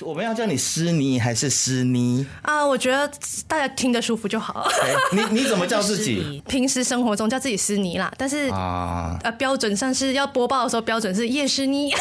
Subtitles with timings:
[0.00, 2.64] 我们要叫你诗妮还是诗妮啊？
[2.66, 3.08] 我觉得
[3.46, 4.66] 大家听得舒服就好。
[5.12, 6.42] 你你怎么叫自己？
[6.48, 11.92] 平时生活中叫自己诗妮啦，但是啊，呃，标准上是要播报的时候标准是叶诗妮。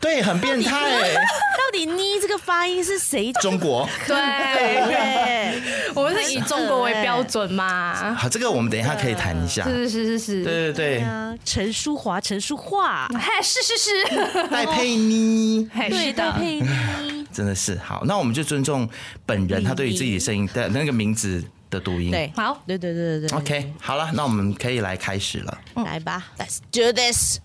[0.00, 1.14] 对，很变态哎！
[1.14, 3.32] 到底“妮”这个发音是谁？
[3.34, 3.88] 中国。
[4.06, 5.60] 对，
[5.94, 8.14] 我们是以中国为标准嘛。
[8.14, 9.64] 好，这个我们等一下可以谈一下。
[9.64, 10.44] 是是是是是。
[10.44, 11.04] 对对对。
[11.44, 13.08] 陈淑华，陈淑桦。
[13.14, 13.90] 嗨，是是是。
[14.50, 15.68] 戴佩妮。
[15.88, 16.68] 对，戴佩妮。
[17.32, 18.88] 真的是好，那我们就尊重
[19.24, 22.10] 本人他对于自己的声音的那个名字的读音。
[22.10, 23.38] 对，好，对对对对对。
[23.38, 25.58] OK，好了，那我们可以来开始了。
[25.76, 27.38] 来吧，Let's do this。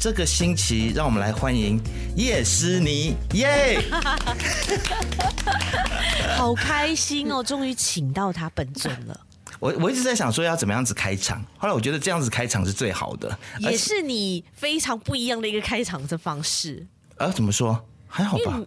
[0.00, 1.80] 这个星期，让我们来欢迎
[2.16, 3.78] 叶诗妮，耶！
[6.36, 9.20] 好开心哦，终于请到他本尊了。
[9.58, 16.86] 我我一直在想说要怎么样子开场，后来我觉得这样子开场是最好的，也是你非常不一样的一个开场的方式。
[17.16, 17.84] 呃，怎么说？
[18.06, 18.60] 还好吧。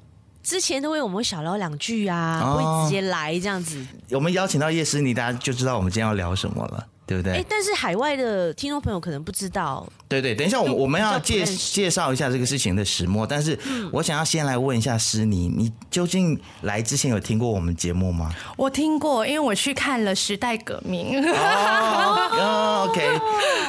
[0.43, 3.85] 之前都会我们小聊两句啊，哦、会直接来这样子。
[4.09, 6.87] 我们邀请到叶诗妮，大家就知道我们今天要聊什么了。
[7.11, 7.33] 对不对？
[7.33, 9.85] 哎，但是海外的听众朋友可能不知道。
[10.07, 13.27] 对对，等一下，我我们要介介绍一下这个事情的始末。
[13.27, 13.57] 但是，
[13.91, 18.33] 我想要先来问一下诗妮，你究竟来之前有听过我们节目吗？
[18.55, 22.29] 我听过，因为我去看了《时代革命》哦。
[22.39, 23.01] 哦，OK，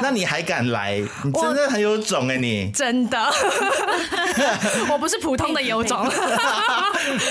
[0.00, 1.00] 那你还敢来？
[1.24, 3.18] 你真的很有种哎，你真的，
[4.88, 6.08] 我不是普通的有种。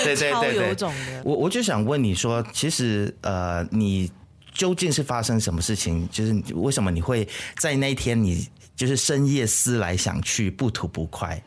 [0.04, 1.22] 对对对对，有种的。
[1.24, 4.10] 我我就想问你说，其实呃，你。
[4.52, 6.08] 究竟是发生什么事情？
[6.10, 7.26] 就是为什么你会
[7.58, 11.42] 在那一天，你就是深夜思来想去，不吐不快，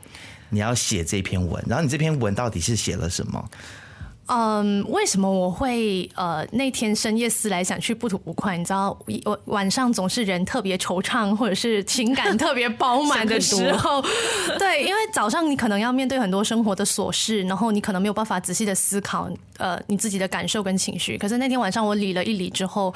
[0.49, 1.63] 你要写这篇文？
[1.67, 3.49] 然后你这篇文到底是写了什么？
[4.27, 8.57] 嗯，为什么我会呃那天深夜思来想去不吐不快？
[8.57, 14.03] 你知道，我晚上总是人特别惆怅，或者是情感特别饱满的时候。
[14.57, 21.19] 对，因为早上你可能要面对很多生活的琐事，然后你可能没有办法仔细的思考呃你自己的感受跟情绪。
[21.19, 22.91] 可是那天晚上我理了一理之后，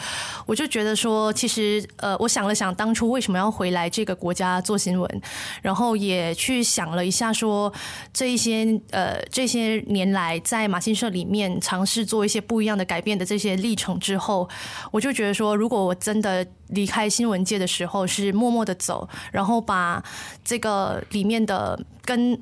[0.48, 5.22] 我就觉得说，其实呃我想了想当初为什么要回来这个国家做新闻，
[5.62, 7.72] 然后也去想了一下说
[8.12, 11.19] 这一些呃这些年来在马新社里。
[11.20, 14.48] 里面尝试做一些不一样的改变的这些历程之后，
[14.90, 20.02] 我就觉得说，如果我真的离开新闻界的时候是默默的走，然后把
[20.46, 22.40] 这个里面的跟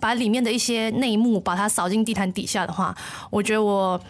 [0.00, 2.96] 把里面的一些内幕把它扫进地毯底下的话，
[3.30, 4.00] 我觉得我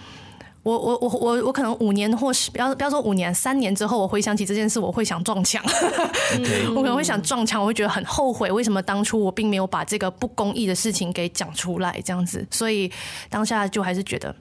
[0.66, 5.62] 我我我我我可能五年或是不要不要说五年，三年之后我回想起这件事，我会想撞墙，
[6.74, 12.90] 我可能会想撞墙，我会觉得很后悔，为什么当初我并没有把这个不公义的事情给讲出来，这样子，所以
[13.30, 14.34] 当下就还是觉得。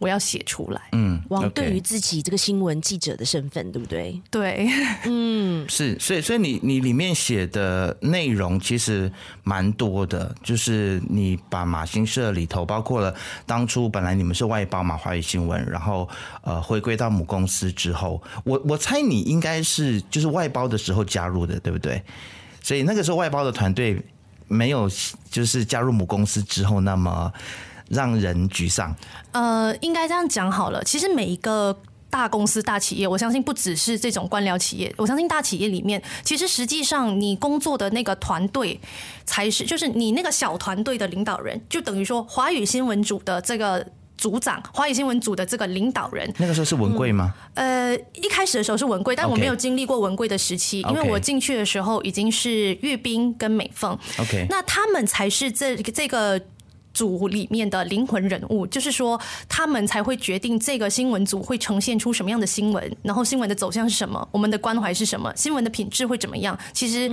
[0.00, 4.18] 我要写出来，嗯，王对于自己这个新闻记者的身份，对不对？
[4.30, 4.66] 对，
[5.04, 9.12] 嗯，是，所以，所以你你里面写的内容其实
[9.44, 16.08] 蛮多的，就是你把马新社里头，包括了当初本来你们是外包嘛，华语新闻，然后
[16.42, 22.02] 呃回归到母公司之后，我我猜你应该是就是外包的时候加入的，对不对？
[22.62, 24.02] 所以那个时候外包的团队
[24.48, 24.90] 没有
[25.30, 27.30] 就是加入母公司之后那么。
[27.90, 28.96] 让人沮丧。
[29.32, 30.82] 呃，应该这样讲好了。
[30.84, 31.76] 其实每一个
[32.08, 34.92] 大公司、大企业，我相信不只是这种官僚企业。
[34.96, 38.80] 我相信大企业里面，其实实际上你工作的那个团队，
[39.24, 43.86] 才是就是你那个小团队的领导人，就等于说华语新闻组的这个
[44.18, 46.32] 组长，华语新闻组的这个领导人。
[46.38, 47.32] 那个时候是文贵吗？
[47.54, 53.96] 嗯，呃，一开始的时候是文贵，但我没有经历过文贵的时期.因为我进去的时候已经是阅兵跟美凤。
[54.18, 56.40] OK，那他们才是这这个。
[56.92, 66.58] 组里面的灵魂人物，就是说他们才会决定这个新闻组会呈现出什么样的新闻，然后新闻的走向是什么，我们的关怀是什么，新闻的品质会怎么样。
[66.72, 67.10] 其实，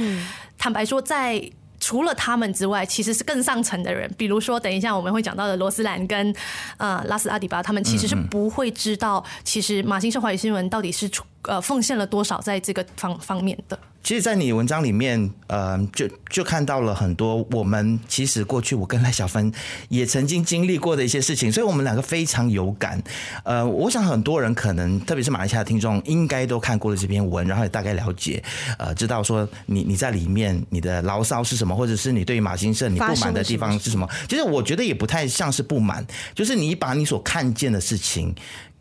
[0.57, 6.35] 坦白说，在除了他们之外，其实是更上层的人，比如说等一下我们会讲到的罗斯兰跟
[6.77, 13.79] 呃拉斯阿迪巴，他们其实是不会知道，其实马新社华语新闻到底是出呃奉献了多少在这个方方面的。
[14.03, 19.51] 其实，在你文章里面，呃，就就看到了很多我们其实过去我跟赖小芬
[19.89, 23.03] 也曾经经历过的一些事情，所以我们两个非常有感。
[23.43, 28.41] 呃，我想很多人可能，特别是马来西亚听众，应该都看过了这篇文，然后也大概了解，
[28.77, 34.07] 呃，知道说你你在里面你的牢骚是什么，或者是你对于马新社你不满的地方是什么。
[34.29, 38.33] 其实我觉得也不太像是不满，就是你把你所看见的事情。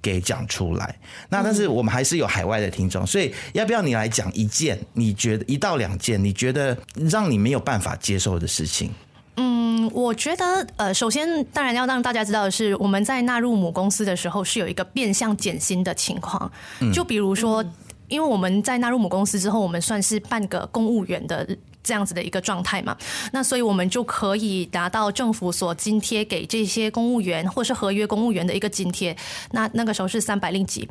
[0.06, 0.96] 给讲出来，
[1.30, 6.78] 那但是我们还是有海外的听众，所以要不要你来讲一件你觉得一到两件你觉得
[7.10, 8.92] 让你没有办法接受的事情？
[9.34, 10.44] 嗯，我觉得
[10.76, 16.48] 呃，首先当然要让大家知道的是，我们在纳入母公司的时候是有一个变相减薪的情况，
[16.94, 17.64] 就比如说，
[18.06, 21.44] 因为我们在纳入母公司之后，我们算是半个公务员的。
[21.86, 22.96] 这样子的一个状态嘛，
[23.32, 29.16] 那所以我们就可以达到政府所津贴给这些公务员或是合约公务员的一个津贴。
[29.52, 30.88] 那那个时候是三百令吉。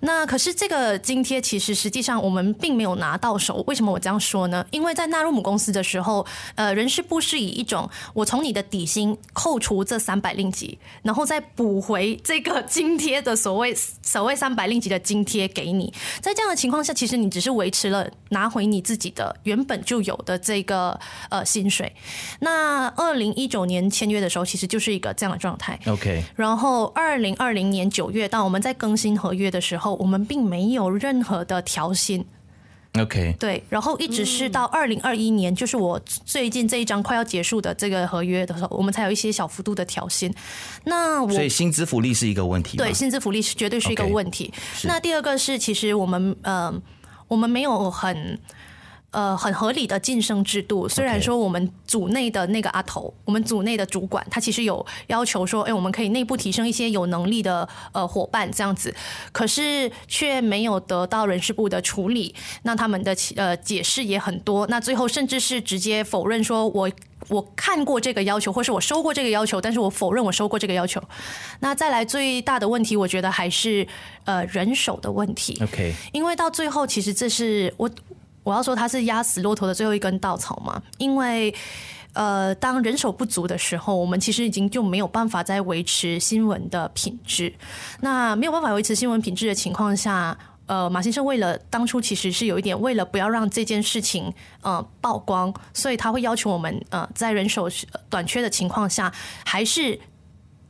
[0.00, 3.62] 那可是这个津贴其实实际上我们并没有拿到手。
[3.68, 4.66] 为什么我这样说呢？
[4.72, 13.72] 因为在纳入母公司的时候，呃，人事部是以一种我从你的底薪扣除这三百令吉，然后再补回这个津贴的所谓
[14.02, 15.94] 所谓三百令吉的津贴给你。
[16.20, 20.31] 在这样的情况下，其实你只是维持了拿回你自己的原本就有的。
[20.32, 20.98] 的这个
[21.28, 21.92] 呃薪水，
[22.40, 25.78] 那二零一九年签约的时候，其实就是一个这样的状态。
[25.86, 32.24] OK，然后二零二零年九月，当我们在更新合约的时候，我们并没有任何的调薪。
[32.98, 40.32] OK，对，然后一直是到二零二一年，就是我最近这一张快要结束的这个合约的时候，我们才有一些小幅度的调薪。
[40.84, 42.76] 那我所以薪资福利是一个问题。
[42.76, 44.52] 对，薪资福利是绝对是一个问题。
[44.52, 46.72] Okay, 那第二个是，其实我们呃，
[47.28, 48.38] 我们没有很。
[49.12, 50.88] 呃，很合理的晋升制度。
[50.88, 58.94] 虽然说我们组内的那个阿头，我们组内的主管，他其实有要求说，哎，我们可以内部提升一些有能力的呃伙伴这样子，
[59.30, 62.34] 可是却没有得到人事部的处理。
[62.62, 66.90] 那他们的呃解释也很多，那最后甚至是直接否认说我
[67.28, 70.98] 我看过这个要求，或是我收过这个要求，但是我否认我收过这个要求。
[71.60, 73.86] 那再来最大的问题，我觉得还是
[74.24, 75.60] 呃人手的问题。
[75.62, 77.90] OK，因为到最后，其实这是我。
[78.42, 81.54] 我要说它是压死骆驼的最后一根稻草嘛，因为
[82.14, 87.54] 呃，当人手不足的时候，我们其实已经就没有办法再维持新闻的品质。
[88.00, 90.36] 那没有办法维持新闻品质的情况下，
[90.66, 94.30] 呃，马先生为了当初其实是有一点为了不要让这件事情
[94.60, 97.66] 呃曝光，所以他会要求我们呃在人手
[98.10, 99.10] 短缺的情况下，
[99.46, 99.98] 还是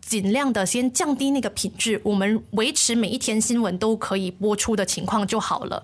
[0.00, 5.82] 尽量的先降低那个品质，我们维持每一天新闻都可以播出的情况就好了。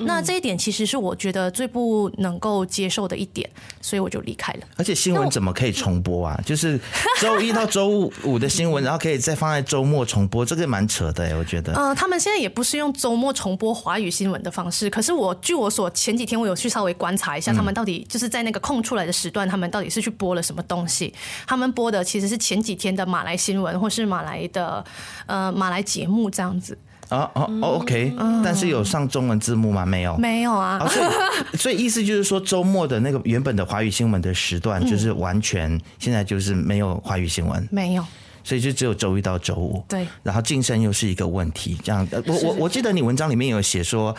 [0.00, 3.48] 那这一点其实是我觉得最不能够接受的一点，
[3.80, 4.60] 所以我就离开了。
[4.76, 6.40] 而且新闻怎么可以重播啊？
[6.44, 6.78] 就是
[7.20, 11.74] 周一到周五的新闻，然后可以再放在周末重播，这个蛮扯的哎，我觉得。
[11.74, 21.12] 呃，他们现在也不是用周末重播华语新闻的方式，可是我据我所前几天我有去稍微观察一下，他们到底就是在那个空出来的时段，他们到底是去播了什么东西？
[21.46, 24.84] 他们播的其实是前几天的马来新闻或是马来的
[25.26, 26.78] 呃马来节目这样子。
[27.08, 28.14] 啊哦哦，OK，
[28.44, 29.86] 但是有上中文字幕吗？
[29.86, 30.78] 没有，没有啊。
[30.88, 31.06] 所以
[31.56, 38.04] 所以意思就是说，周末的那个原本的华语新闻的时段，就是完全现在就是没有华语新闻，没有。
[38.44, 39.84] 所以就只有周一到周五。
[39.88, 40.06] 对。
[40.22, 42.06] 然后晋升又是一个问题，这样。
[42.26, 44.14] 我我我记得你文章里面有写说，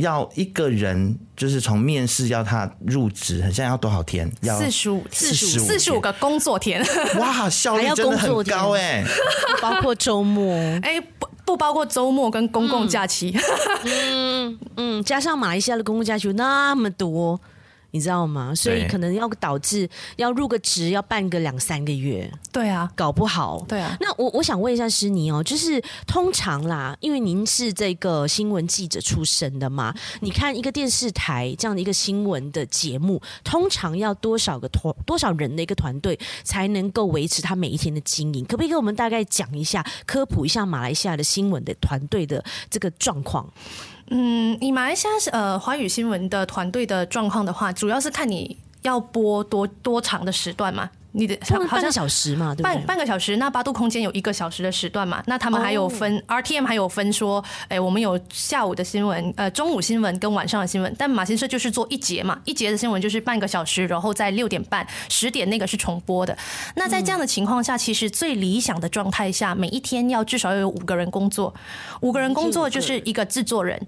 [0.00, 4.30] 要一个人就是从面试要他入职，好像要多少天？
[4.42, 6.84] 要四十五，四十五，四十五个工作天。
[7.18, 9.04] 哇，效率真的很高哎，
[9.60, 11.28] 包括周末 哎不。
[11.42, 13.36] 不包括周末跟公共假期，
[13.82, 17.40] 嗯嗯，加上马来西亚的公共假期那么多。
[17.92, 18.54] 你知道吗？
[18.54, 22.30] 所以可能要导致要入个职要办个两三个月。
[22.52, 23.64] 对啊，搞不好。
[23.68, 23.96] 对啊。
[24.00, 38.44] 那我我想问一下诗妮哦，就是通常啦，因为您是这个新闻记者出身的嘛，你看一个电视台这样的一个新闻的节目，通常要多少个团多少人的一个团队才能够维持他每一天的经营？
[38.44, 43.48] 可不可以给我们大概讲一下，科普一下马来西亚的新闻的团队的这个状况？
[44.10, 50.90] 嗯，你马来西亚呃华语新闻的团队的状况的话，主要是看你要播多多长的时段嘛。
[51.12, 52.62] 你的好像半个小时嘛，对？
[52.62, 55.20] 半半个小时，那八度空间有一个小时的时段嘛？
[55.26, 56.38] 那他们还有分、oh.
[56.38, 60.94] RTM 还有分说，哎、欸，我们有下午的新闻，呃，中午新闻跟晚上的新闻。
[60.96, 66.38] 但马新社就是做一节嘛，一节的新闻就是半个小时，然后在六点半、十点那个是重播的。
[66.76, 71.52] 那在这样的情况下，其实最理想的状态下，每一天要至少要有五个人工作，
[72.02, 73.84] 五个人工作就是一个制作人。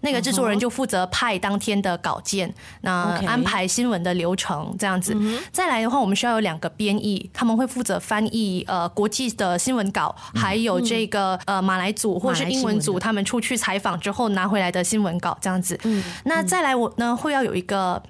[0.00, 2.52] 那个制作人就负责派当天的稿件，
[2.82, 2.92] 那
[3.26, 5.16] 安排新闻的流程这样子。
[5.52, 15.78] 再来的话，我们需要有两个编译，他们会负责翻译呃国际的新闻稿，还有这个呃马来组或是英文组他们出去采访之后拿回来的新闻稿这样子。
[16.24, 18.02] 那再来我呢会要有一个。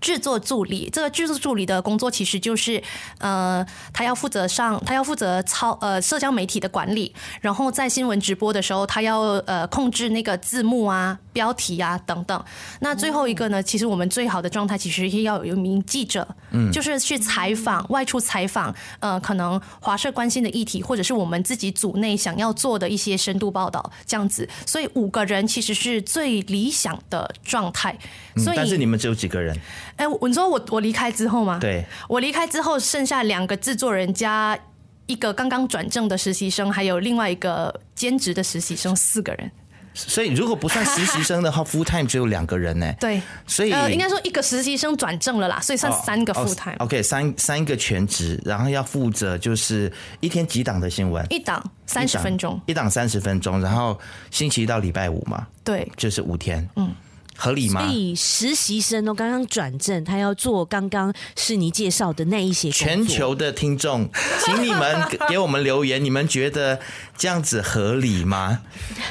[0.00, 2.82] 制作助理，这个制作助理的工作其实就是，
[3.18, 11.18] 呃，他要负责上，他要负责操呃社交媒体的管理，然后在新闻直播的时候，他要呃控制那个字幕啊。
[11.32, 12.44] 标题啊等等。
[12.80, 24.48] 那最后一个呢，其实我们最好的状态其实也要有一名记者，嗯，就是去采访、外出采访，呃，可能华社关心的议题，或者是我们自己组内想要做的一些深度报道这样子。
[24.66, 27.96] 所以五个人其实是最理想的状态。
[28.36, 29.56] 所以，但是你们只有几个人？
[29.96, 31.58] 哎，你说我我离开之后吗？
[31.60, 34.58] 对，我离开之后剩下两个制作人加
[35.06, 39.50] 一个刚刚转正的实习生，还有另外一个兼职的实习生，四个人。
[39.94, 42.92] 所以如果不算实习生的话， full time 只有两个人呢。
[42.98, 46.76] 对，所以呃，应该说一个实习生转正了啦，所以算三个 full time。
[46.78, 53.98] OK，三三个全职，然后要负责就是一天几档的新闻，一档三十分钟，一档三十分钟，然后
[54.30, 56.90] 星期一到礼拜五嘛，对，就是五天，嗯。
[57.34, 57.80] 合理吗？
[57.80, 62.70] 所以实习生哦，刚刚转正，他要做刚刚是你介绍的那一些。
[62.70, 64.08] 全球的听众，
[64.44, 64.96] 请你们
[65.28, 66.78] 给我们留言，你们觉得
[67.16, 68.60] 这样子合理吗？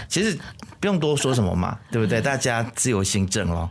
[0.07, 0.37] 其实
[0.81, 2.19] 不用多说什么嘛，对不对？
[2.19, 3.69] 大家自由行政咯。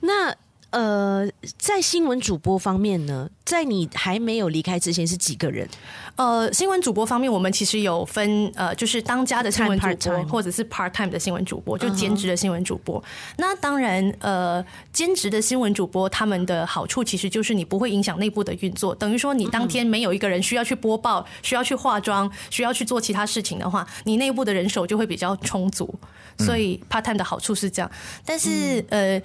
[0.00, 0.34] 那。
[0.74, 1.24] 呃，
[1.56, 5.68] 在新闻主播方面呢，在你还没有离开之前是几个人？
[6.16, 13.00] 呃，新闻主播方面，我们其实有分呃，就是当家的新闻主播，或者是 part time 的新闻主播，就兼职的新闻主播。
[13.00, 13.34] Uh huh.
[13.36, 25.94] 那当然，呃，兼职的新闻主播他们的好处其实就是你不会影响内部的运作，等于说你当天没有一个人需要去播报、需要去化妆、需要去做其他事情的话，你内部的人手就会比较充足。
[26.36, 27.88] 所以 part time 的好处是这样，
[28.26, 29.22] 但是呃。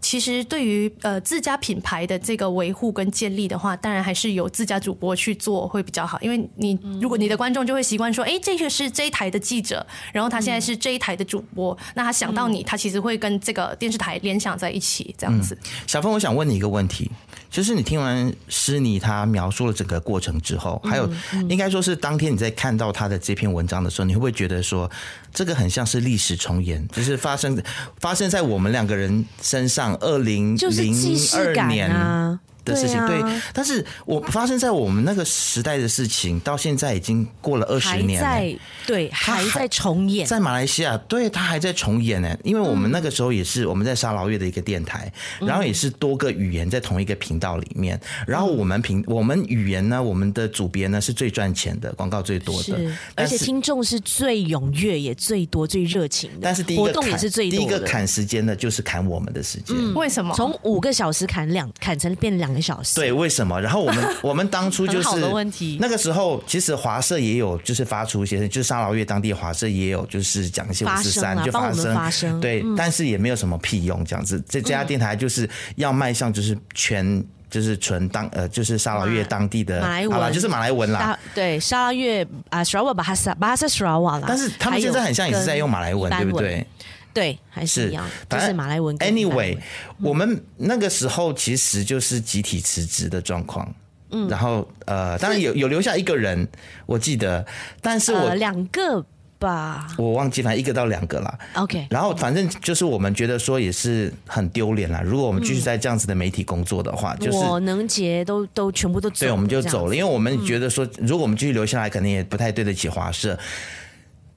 [0.00, 15.56] 其实对于呃自家品牌的这个维护跟建立的话，当然还是由自家主播去做会比较好，因为你如果你的观众就会习惯说，哎，这个是这一台的记者，然后他现在是这一台的主播，那他想到你，他其实会跟这个电视台联想在一起，这样子。
[15.86, 17.10] 小峰，我想问你一个问题，
[17.50, 21.10] 就是你听完诗妮他描述了整个过程之后，还有
[21.48, 24.90] 应该说是当天你在看到他的这篇文章的时候，你会不会觉得说
[25.34, 27.60] 这个很像是历史重演，就是发生
[27.98, 29.96] 发生在我们两个人身上？
[29.96, 30.94] 二零零
[31.34, 32.38] 二年。
[32.64, 32.96] 的事情。
[33.06, 38.58] 对，啊、对，但是我发生在我们那个时代的事情，到现在已经过了二十年了，在。
[38.86, 42.36] 对，还在重演，在马来西亚，对，他还在重演呢。
[42.42, 52.76] 因为我们那个时候也是我们在沙劳越的一个电台，嗯、然后也是多个语言在同一个频道里面，然后我们频我们语言呢，我们的组别呢是最赚钱的，广告最多的，
[53.14, 60.34] 而且听众是最踊跃也最多最热情的，但是第一个活动也是最多，第一个砍时间的就是砍我们的时间，嗯、为什么？
[60.34, 62.49] 从五个小时砍两砍成变两。
[62.50, 63.60] 两个小时，对，为什么？
[63.60, 65.78] 然后我们 我们当初就是问题。
[65.80, 74.42] 那个时候，其实华社也有，就是发出一些，就是沙劳越当地华社也有，就是讲一些五十三就发生，发生对，嗯、但是也没有什么屁用，这样子。
[74.48, 81.18] 这家电台就是要迈向，就是全就是纯当呃，就是沙劳越当地的马来文，就是马来文啦。
[81.34, 84.24] 对，沙劳越啊，沙瓦巴哈萨巴哈萨沙拉瓦啦。
[84.28, 86.66] 但是他们现在很像也是在用马来文，对不对？
[87.12, 88.96] 对，还是一样，是就是马来文。
[88.98, 89.58] Anyway，
[90.00, 93.72] 我们那个时候其实就是集体辞职的状况。
[94.12, 96.48] 嗯，然后呃，当然有有留下一个人，
[96.84, 97.46] 我记得，
[97.80, 99.00] 但是我两个
[99.38, 101.38] 吧，我忘记，反正一个到两个啦。
[101.54, 105.00] OK，然后反正就是我们觉得说也是很丢脸啦。
[105.00, 113.38] 如果我们继续在这样子的媒体工作的话，就是我能结都都全部都走，对，我们就走了，因为我们觉得说，如果我们继续留下来，肯定也不太对得起华社。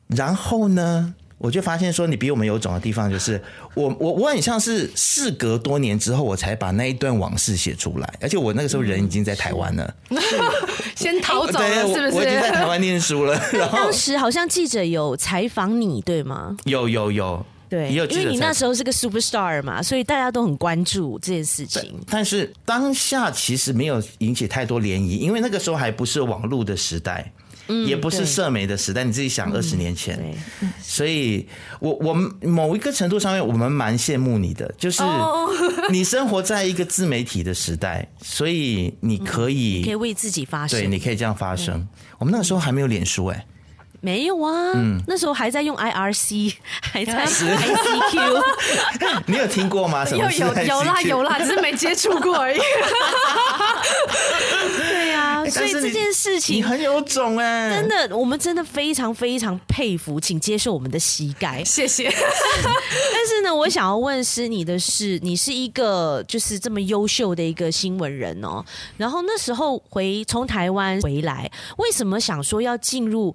[0.07, 1.15] 然后呢？
[1.37, 3.41] 我就发现说，你比我们有种的地方就是
[3.73, 10.17] 我我我很像是事隔多年之后，我才把那一段往事写出来，而且我那个时候人已经在台湾了，嗯、
[10.95, 12.11] 先逃走了，是不是？
[12.15, 13.33] 我已经在台湾念书了。
[13.51, 16.55] 然后当时好像记者有采访你，对吗？
[16.63, 21.99] 有有有，对，因为你那时候是个 super star 嘛，所以大家都很关注这件事情。
[22.09, 27.31] 但是当下其实没有引起太多涟漪，因为那个时候还不是网络的时代。
[27.67, 30.19] 也不是社媒的时代，你自己想，二十年前，
[30.81, 31.47] 所以
[31.79, 35.01] 我我们某一个程度上面，我们蛮羡慕你的，就是
[35.89, 41.87] 你生活在一个自媒体的时代，所以你可以可以为自己发声，对，你可以这样发声。
[42.19, 43.45] 我们那个时候还没有脸书，哎，
[44.01, 44.73] 没有啊，
[45.07, 48.43] 那时候还在用 IRC，还在 ICQ，
[49.27, 50.05] 你有听过吗？
[50.05, 52.59] 什么有有有啦有啦，只是没接触过而已。
[55.53, 62.09] 所以这件事情你很有种哎，真的，我们真的非常非常佩服，请接受我们的膝盖， 谢谢。
[62.09, 68.63] 但是呢，我想要问诗你的是，你是一个就是这么优秀的一个新闻人哦，
[68.97, 73.33] 然后那时候回从台湾回来，为什么想说要进入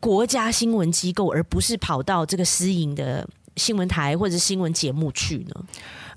[0.00, 5.64] 国家新闻机构，而不是跑到这个私营的新闻台或者新闻节目去呢？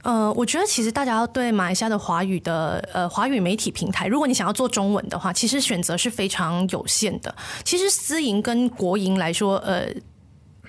[0.08, 7.36] 呃，我觉得其实大家要对马来西亚的华语的呃华语媒体平台，如果你想要做中文的话，其实选择是非常有限的。
[7.66, 9.86] 其实私营跟国营来说，呃。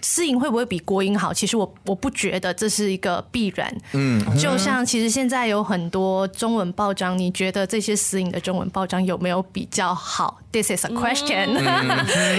[0.01, 1.33] 私营会不会比国营好？
[1.33, 3.75] 其实我我不觉得这是一个必然。
[3.93, 11.55] 嗯，就像其实现在有很多中文报章，你觉得这些私营的中文报章有没有比较好？This is a question。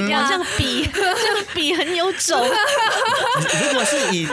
[0.09, 2.39] 要这样比，这样比很有种。
[3.63, 4.27] 如果是以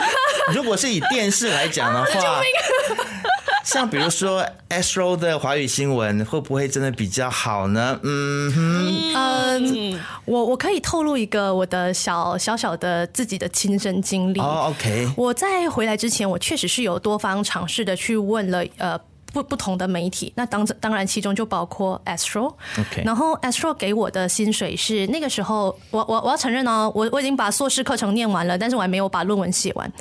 [0.55, 2.41] 如果是以电视来讲的话。
[3.67, 7.99] 像比如说 Astro 的华语新闻会不会真的比较好呢？
[8.05, 14.39] 嗯哼，嗯，我我可以透露一个我的小小小的自己的亲身经历。
[14.39, 15.11] 哦，OK。
[15.17, 18.99] 我在回来之前，我确实是有多方尝试的去问了呃。
[19.33, 22.55] 不不同的媒体，那当当然其中就包括 Astro。
[22.79, 29.93] OK，然后 Astro 给我的薪水是那个时候，我我我要承认哦，我我已经把硕士课程念完了，但是我还没有把论文写完。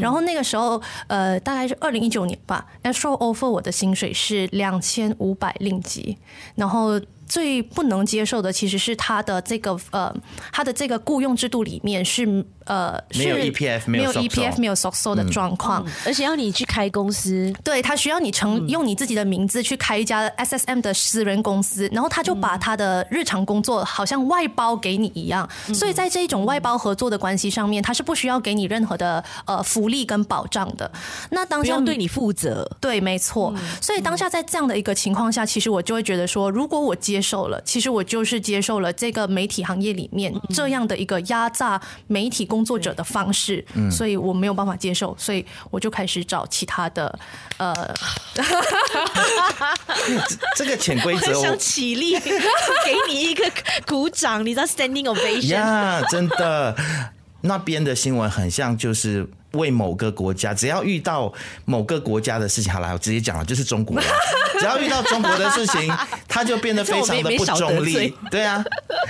[0.00, 6.18] 然后那个时候，呃，大概是二零一九年吧，Astro offer 我的薪水是两千五百令吉，
[6.56, 7.00] 然后。
[7.30, 10.12] 最不能接受的其实是他的这个呃，
[10.50, 30.90] 他的这个雇佣制度里面是呃没有 EPF 没有 EPF 没有 SOCSO 的状况，而且要你去开公司，对，他需要你成用你自己的名字去开一家 SSM 的私人公司，然后他就把他的日常工作好像外包给你一样，所以在这一种外包合作的关系上面，他是不需要给你任何的呃福利跟保障的。
[31.30, 33.54] 那当下对你负责，对，没错。
[33.80, 47.18] 所以当下在这样的一个情况下，其实我就会觉得说，如果我接接受了，其实我就是接受了这个媒体行业里面这样的一个压榨媒体工作者的方式，嗯、所以我没有办法接受，所以我就开始找其他的
[47.58, 47.94] 呃，
[50.56, 53.44] 这个潜规则，我想起立 给你一个
[53.86, 56.76] 鼓掌，你知道 standing ovation 呀，yeah, 真的，
[57.42, 59.28] 那边的新闻很像就是。
[59.52, 61.32] 为某个国家，只要遇到
[61.64, 64.02] 某个国家的事情，好了，我直接讲了，就是中国了。
[64.58, 65.90] 只要遇到中国的事情，
[66.28, 68.14] 他就变得非常的不中立。
[68.30, 68.62] 对啊，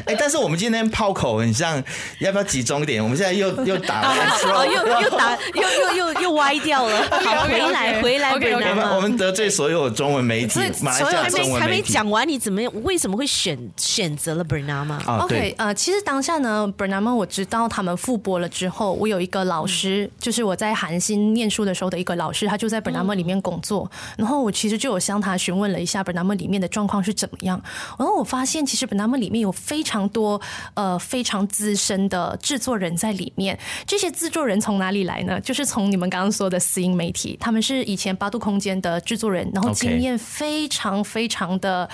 [0.06, 1.82] 哎、欸，但是我们今天炮口很像，
[2.20, 3.02] 要不要集中一点？
[3.02, 4.14] 我们现在又又打了，
[4.66, 7.02] 又又打，又又又又歪掉了。
[7.11, 8.94] 好，回来回来，回来。
[8.94, 11.61] 我们得罪所有中文媒体，马来西亚中文媒体。
[11.61, 14.92] 还没讲完，你怎么为什么会选选择了 Bernama？
[15.04, 20.30] 啊、OK，呃，其实当下呢，Bernama 我知道他们复播了之后，我有一个老师就。
[20.31, 23.91] 就是我在韩星念书的时候的一个老师，他就在 Bernama 里面工作。
[24.17, 27.61] 然后我其实就有向他询问了一下 Bernama 里面的状况是怎么样。
[27.99, 30.41] 然后我发现，其实 Bernama 里面有非常多
[30.75, 33.59] 呃非常资深的制作人在里面。
[33.85, 35.41] 这些制作人从哪里来呢？
[35.41, 41.90] 就是从你们刚刚说的私营媒体，他们是以前八度空间的制作人，然后经验非常非常的。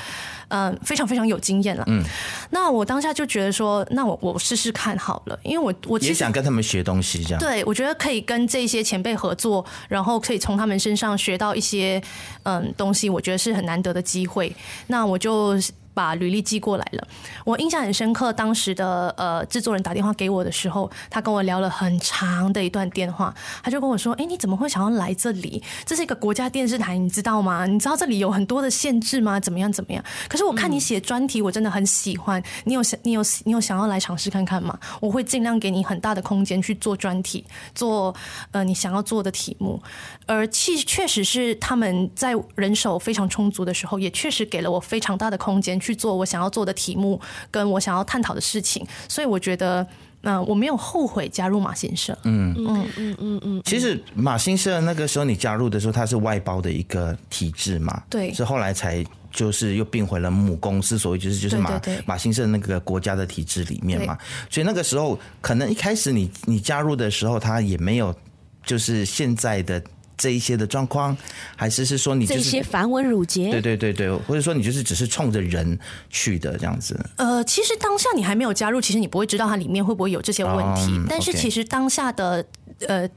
[0.49, 1.83] 嗯、呃，非常非常有经验了。
[1.89, 2.05] 嗯，
[2.51, 7.41] 那我当下就觉得说，那我我试试看好了，因为我我也想跟他们学东西，这样。
[7.41, 12.03] 对，我觉得可以跟这些前辈合作，然后可以从他们身上学到一些
[12.43, 14.55] 嗯东西，我觉得是很难得的机会。
[14.89, 15.59] 那我就。
[15.97, 17.09] 把履历寄过来了，
[17.43, 18.31] 我印象很深刻。
[18.31, 23.35] 当时的呃制作人打电话给我的时候，他跟我聊了很长的一段电话。
[23.63, 25.63] 他就跟我说：“哎，你怎么会想要来这里？
[25.87, 27.65] 这是一个国家电视台，你知道吗？
[27.65, 29.41] 你知道这里有很多的限制吗？
[29.41, 30.05] 怎么样怎么样？
[30.29, 32.43] 可是我看你写专题，我真的很喜欢。
[32.65, 34.79] 你有想，你有你有想要来尝试看看吗？
[35.01, 37.43] 我会尽量给你很大的空间去做专题，
[37.75, 38.15] 做
[38.51, 39.83] 呃你想要做的题目。
[40.27, 49.87] 而其确实是他们在人手非常充足的时候，也确实给了我非常大的空间。”去做我想要做的题目，跟我想要探讨的事情，所以我觉得，
[50.23, 52.19] 嗯、呃，我没有后悔加入马新社。
[52.25, 53.63] 嗯嗯嗯嗯嗯。
[53.65, 64.19] 其实马新社那个时候你加入的时候，它是外包的一个体制嘛，对，是后来才就是又并回了母公司，所以就是就是马马新社那个国家的体制里面嘛，
[64.51, 68.13] 所以那个时候可能一开始你你加入的时候，它也没有
[68.65, 69.81] 就是现在的。
[70.17, 71.17] 这一些的状况，
[71.57, 73.51] 还是是说你、就是、这些繁文缛节？
[73.51, 75.79] 对对对对，或者说你就是只是冲着人
[76.11, 76.99] 去的这样子。
[77.17, 80.93] 呃，其实当下你还没有加入，其实你不会知道它里面会不会有这些问题。
[80.93, 82.45] 嗯、但是其实当下的
[82.87, 83.09] 呃。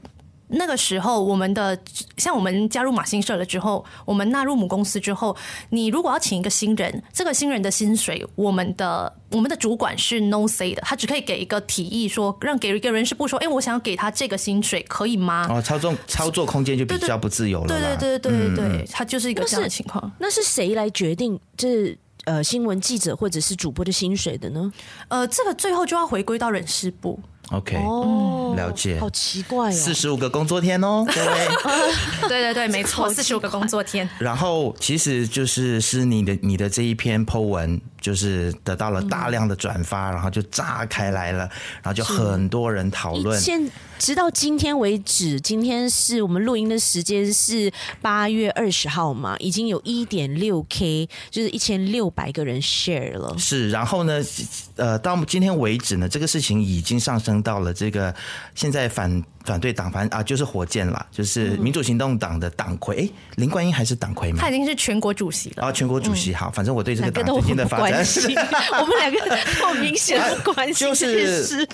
[0.52, 1.78] 那个时候，我们的
[2.16, 5.36] 像我们加入马新社了之后，我们纳入母公司之后，
[5.70, 15.46] 你如果要请一个新人，这个新人的薪水，我们的我们的主管是 no say 的，他只可以给一个提议说，让给一个人事部说，哎，我想要给他这个薪水，可以吗？
[15.48, 17.66] 哦，操纵操作空间就比较不自由了。
[17.68, 20.10] 对对对对对对对，他就是一个这样的情况。
[20.18, 24.72] 那是谁来决定这呃新闻记者或者是主播的薪水的呢？
[25.08, 27.18] 呃，这个最后就要回归到人事部。
[27.50, 28.98] OK，哦，了解。
[29.00, 31.48] 好奇怪哦，四十五个工作天哦，各位。
[32.28, 34.08] 对对对，没错，四十五个工作天。
[34.18, 41.38] 然后，其实就是是你的你的这一篇 Po 文就是得到了大量的转发，然后就炸开来了，
[41.82, 43.38] 然后就很多人讨论。
[43.40, 53.36] 现直到今天为止，今天是我们录音的时间是八月二十号嘛，已经有一点六 K，就是一千六百个人 share 了。
[53.38, 54.22] 是，然后呢，
[54.76, 58.14] 呃，到今天为止呢，这个事情已经上升到了这个
[58.54, 59.22] 现在反。
[59.50, 63.10] 反对党反啊，就是火箭啦，就是民主行动党的党魁。
[63.34, 64.38] 林冠英还是党魁吗？
[64.40, 65.64] 他已经是全国主席了。
[65.64, 68.04] 啊，全国主席好，反正我对这个党最近的发展，
[68.80, 71.66] 我们两个好明显的关系， 就是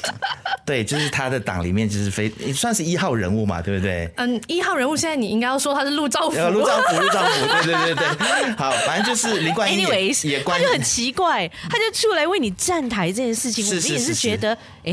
[0.65, 4.11] 对，就是他的党里面就是非算是一号人物嘛，对不对？
[4.17, 8.53] 嗯，一号人物现在你应该要说他是陆兆福，陆兆福，陆兆福， 对对对对。
[8.57, 14.92] 好，反正就是林冠英也，Anyways, 也关，他就很奇怪，他就出来为你站台这件事情，我们也是觉得，哎。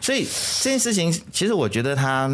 [0.00, 0.26] 所以
[0.62, 2.30] 这件事情，其实我觉得他，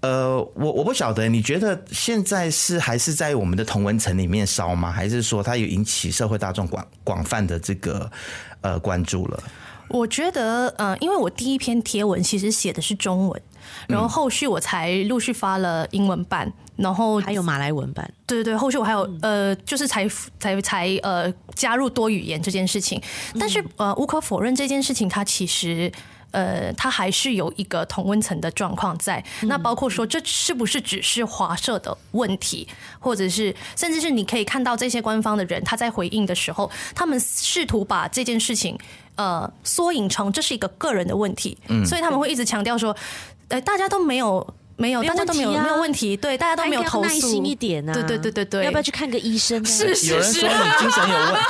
[0.00, 4.90] 呃，我我不晓得，你觉得现在是还是在我们的同文层里面烧吗？
[4.90, 8.10] 还是说它有引起社会大众广广泛的这个
[8.60, 9.42] 呃关注了？
[9.88, 13.42] 我觉得，嗯、呃，因为我第一篇贴文其实写的是中文，
[13.88, 18.10] 然后后续我才陆续发了英文版，然后还有马来文版。
[18.26, 23.00] 对对对，后续我还有呃，就是才才才呃加入多语言这件事情。
[23.38, 25.92] 但是呃，无可否认这件事情，它其实。
[26.32, 29.20] 呃，它还是有一个同温层的状况在。
[29.42, 32.68] 那包括说，这是不是只是华社的问题，
[33.00, 38.78] 或者是甚至是你可以看到这些官方的人他在回应的时候，他们试图把这件事情
[39.16, 42.96] 呃缩影成这是一个个人的问题，嗯所以他们会一直强调说，
[43.48, 44.54] 呃，大家都没有。
[44.80, 47.08] 没有，大家都没有没有问题，对，大家都没有投诉。
[47.08, 49.62] 耐心一点啊，对对对对对，要不要去看个医生？
[49.64, 51.40] 是是是，有人说你精神有问题，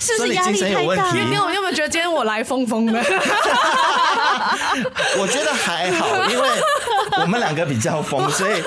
[0.00, 1.12] 是不是压力太大？
[1.12, 2.98] 你有有没有觉得今天我来疯疯的？
[5.18, 6.48] 我觉得还好，因为
[7.22, 8.62] 我们两个比较疯， 所以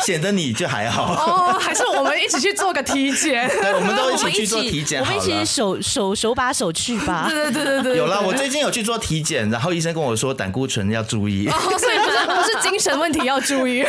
[0.00, 1.12] 显得你就还好。
[1.14, 3.48] 哦，还是我们一起去做个体检？
[3.60, 7.26] 对，我们都一起去做体检，我们一起手手手把手去吧。
[7.28, 11.48] 对对对对对，有啦，我最近有去做体检，然后医生跟我说胆固醇要注意。
[11.48, 12.94] 哦，所以不是不是精神。
[12.98, 13.84] 问题要注意。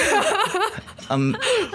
[1.09, 1.33] 嗯，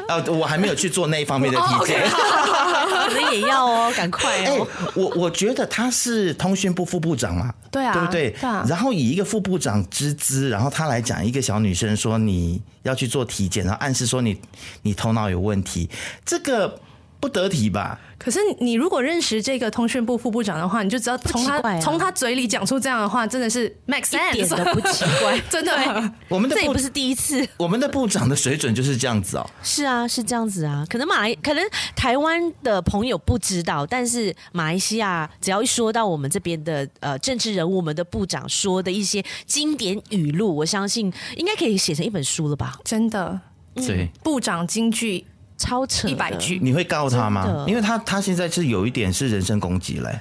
[0.09, 4.66] 呃，我还没有去做那一方面的体检，可能也要哦，赶快哦。
[4.66, 8.35] 欸、我我觉得他是通讯部副部长嘛，对啊，对不对？
[8.69, 14.40] 然后以一个副部长之资，然后他来讲一个小女生说你要去做体检，然后暗示说你
[14.83, 15.88] 你头脑有问题，
[16.25, 16.79] 这个。
[17.20, 18.00] 不得体吧？
[18.18, 26.12] 可是你如果认识这个通讯部副部长的话，你就知道从他从他嘴里讲出这样的话，真的是 make sense，一点都不奇怪， 真的。
[26.28, 29.50] 我们的这也不是第一次，我们的部长的水准就是这样子哦。
[29.62, 30.85] 是啊，是这样子啊。
[30.88, 31.64] 可能马来，可能
[31.96, 42.78] 台湾的朋友不知道，但是马来西亚只要一说到我们这边的呃政治人物，我们的部长说的一些经典语录，我相信应该可以写成一本书了吧？
[42.85, 43.40] 真的，
[43.74, 45.24] 对，部长金句。
[45.61, 47.64] 超扯一百句，你会告他吗？
[47.68, 50.18] 因为他他现在是有一点是人身攻击嘞，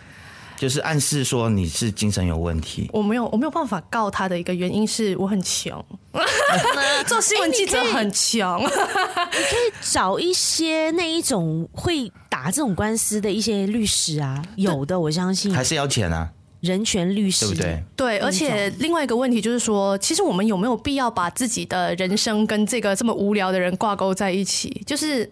[0.57, 2.89] 就是暗示说你是精神有问题。
[2.91, 5.83] 我没有我没有办法告他的一个原因是我很穷，
[7.07, 8.61] 做新闻记者很穷。
[8.61, 16.29] 你可以找一些那一种会打这种官司的一些律师啊，有的我相信还是要钱啊。
[16.61, 17.83] 人权律师，对不对？
[17.95, 24.83] 对，而且另外一个问题就是说，其实我们有没有必要把自己的人生跟这个这么无聊的人挂钩在一起？
[24.85, 25.29] 就是，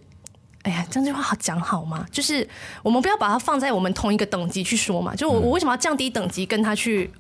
[0.64, 2.06] 哎呀，这样句话好讲好吗？
[2.12, 2.48] 就是
[2.82, 5.16] 我们不要把它放在我们同一个等级去说嘛。
[5.16, 7.12] 就我我为什么要降低等级跟他去？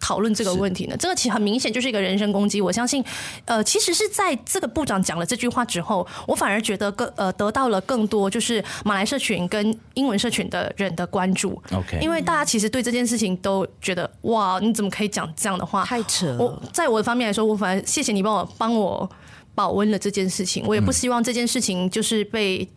[0.00, 0.96] 讨论这个问题呢？
[0.96, 2.60] 这个其实很明显就是一个人身攻击。
[2.60, 3.04] 我相信，
[3.44, 11.60] 呃，其实是在这个部长讲了这句话之后，我反而觉得更呃得到了更多就是马来社群跟英文社群的人的关注。
[11.72, 15.84] OK，因为大家其实对这件事情都觉得哇，你怎么可以讲这样的话？
[15.84, 16.36] 太扯。
[16.38, 19.08] 我在我的方面来说，我反而谢谢你帮我帮我
[19.54, 20.64] 保温了这件事情。
[20.66, 22.68] 我也不希望这件事情就是被。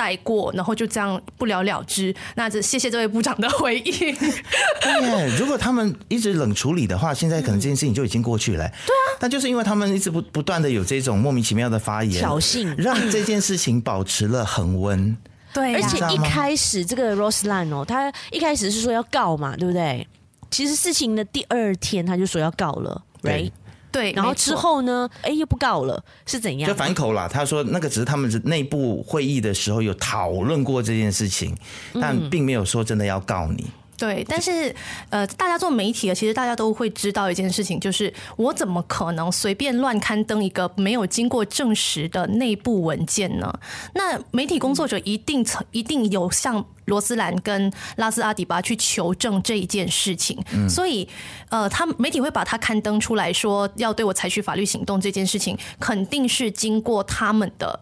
[0.00, 2.14] 带过，然后就这样不了了之。
[2.34, 4.16] 那这谢谢这位部长的回应。
[4.16, 8.66] 对，如果他们一直冷处理的话，现在可能这件事情就已经过去了。
[8.86, 15.14] 对啊，但就是因为他们一直不不断的有这种莫名其妙的发言挑衅，让这件事情保持了恒温。
[15.52, 20.08] 对，而且一开始这个 Roslan 哦，他一开始是说要告嘛，对不对？
[20.50, 23.52] 其实事情的第二天他就说要告了，right？
[23.92, 25.08] 对，然后之后呢？
[25.22, 26.68] 哎，又不告了，是怎样？
[26.68, 27.28] 就反口了。
[27.28, 31.56] 他说那个只是他们内部会议的时候有讨论过这件事情，
[32.00, 33.66] 但并没有说真的要告你。
[33.98, 34.74] 对，但是
[35.10, 43.52] 呃，大家做媒体的，其实大家都会知道一件事情，就是我怎么可能随便乱刊登一个没有经过证实的内部文件呢？
[43.94, 50.36] 那媒体工作者一定曾一定有向罗斯兰跟拉斯阿迪巴去求证这一件事情，
[50.68, 51.08] 所以
[51.48, 57.80] 呃，他媒体会把它刊登出来说要对我采取法律行动这件事情，肯定是经过他们的。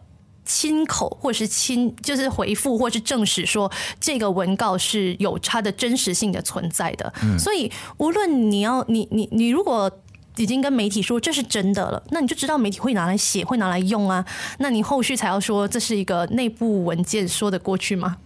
[0.50, 7.12] 亲口或是亲就是回复或是证实说这个文告是有它的真实性的存在的。
[7.22, 9.92] 嗯、所以无论你要你你你如果
[10.36, 14.24] 已经跟媒体说这是真的了，那你就知道媒体会拿来写，会拿来用啊。
[14.56, 18.16] 那你后续才要说这是一个内部文件说得过去吗？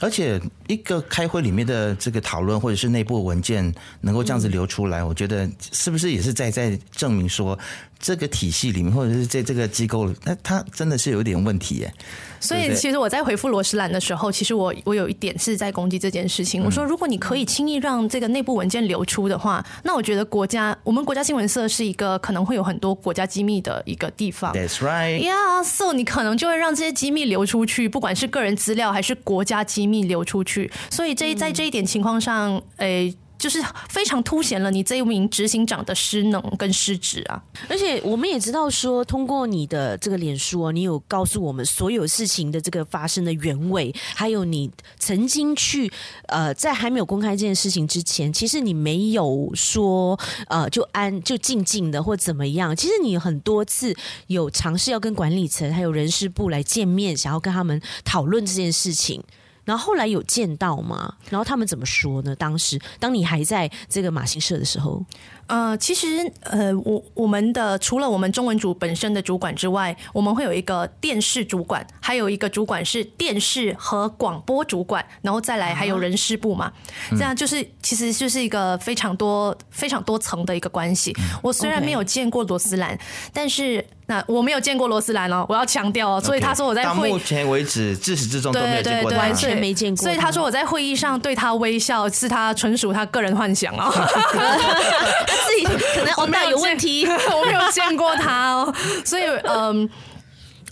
[0.00, 7.58] 而且一个开会里面的这个讨论或者是内部文件能够这样子流出来，我觉得是不是也是在在证明说
[8.04, 11.90] 这个体系里面或者是在这个机构，那他真的是有点问题耶。
[12.38, 16.62] 所以其实我在回复罗斯兰的时候，其实我我有一点是在攻击这件事情。
[16.62, 24.52] 我说，如果你可以轻易让这个内部文件流出的话，那我觉得国家我们国家新闻社是一个可能会有很多国家机密的一个地方。
[24.52, 25.22] That's right.
[25.26, 30.70] Yeah, so 你可能就会让这些机密流出去，不管是个人资料还是国家机密流出去。
[30.90, 33.14] 所以这在这一点情况上，诶。
[33.44, 37.44] 就是非常凸显了你这一名执行长的失能跟失职啊！
[37.68, 45.92] 而且我们也知道说，通过你的这个脸书，你有告诉我们所有事情的这个发生的原委，还有你曾经去
[46.28, 52.74] 呃，在还没有公开这件事情之前，其实你没有说呃，就安就静静的或怎么样。
[52.74, 53.94] 其实你很多次
[54.28, 59.22] 有尝试要跟管理层还有人事部来见面，想要跟他们讨论这件事情。
[59.64, 61.14] 然后后来有见到吗？
[61.30, 62.34] 然后他们怎么说呢？
[62.36, 65.04] 当时当你还在这个马新社的时候。
[65.46, 66.06] 呃，其实
[66.42, 76.72] 呃，我我们的除了我们中文组本身的主管之外，我们会有一个电视主管，还有一个主管是电视和广播主管，然后再来还有人事部嘛，
[77.10, 81.14] 这样就是其实就是一个非常多非常多层的一个关系。
[81.42, 82.98] 我虽然没有见过罗斯兰，
[83.32, 93.92] 但是那我没有见过罗斯兰哦，我要强调哦，所以他说我在会到目前为止自始至终都没有见过他，完全没见过，所以他说我在会议上对他微笑，是他纯属他个人幻想哦。
[95.34, 99.88] 自己可能哦，那有问题， 我没有见过他哦，所以嗯，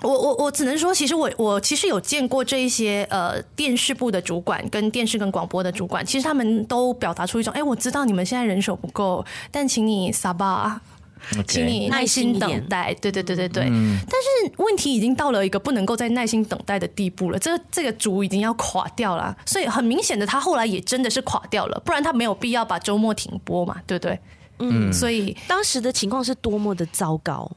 [0.02, 10.80] 我我我只能说，其实我我其实有见过这一些呃电视部的主管跟电视跟广播的主管，其实他们都表达出一种，哎，我知道你们现在人手不够，但请你撒巴
[11.34, 13.64] ，okay, 请你耐心等待，对对对对对。
[13.70, 24.18] 嗯、但是问题已经到了一个不能够再耐心等待的地步了，这这个组已经要垮掉了，所以很明显的，他后来也真的是垮掉了，不然他没有必要把周末停播嘛，对不对？
[24.58, 27.50] 嗯，所以当时的情况是多么的糟糕。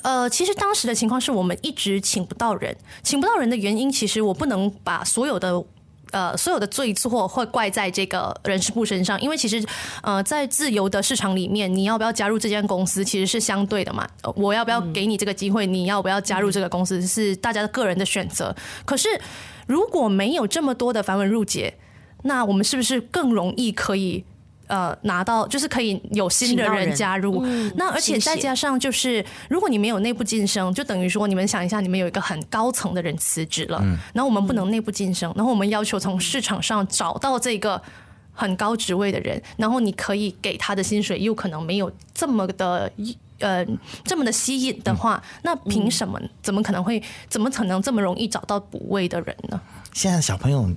[0.00, 5.62] 呃，其实当时的情况是我们一直请不到人，请不到人的原因，其实我不能把所有的
[6.12, 9.62] 呃所有的罪错会怪在这个人事部身上，因为其实
[10.02, 14.08] 呃在自由的市场里面，你要不要加入这间公司其实是相对的嘛。
[14.34, 18.56] 我要不要给你这个机会，你要不要加入这个公司是大家的个人的选择。
[18.86, 19.08] 可是
[19.66, 21.74] 如果没有这么多的繁文缛节，
[22.22, 24.24] 那我们是不是更容易可以？
[24.72, 37.78] 呃，拿到就是可以有新的人加入，嗯、那而且再加上就是，如果你没有内部晋升，就等于说你们想一下，你们有一个很高层的人辞职了，嗯、然后我们不能内部晋升，然后我们要求从市场上找到这个
[38.32, 42.90] 很高职位的人，然后你可以给他的薪水又可能没有这么的
[43.40, 43.62] 呃
[44.02, 46.18] 这么的吸引的话，那凭什么？
[46.40, 47.02] 怎么可能会？
[47.28, 49.60] 怎么可能这么容易找到补位的人呢？
[49.92, 50.70] 现在小朋友。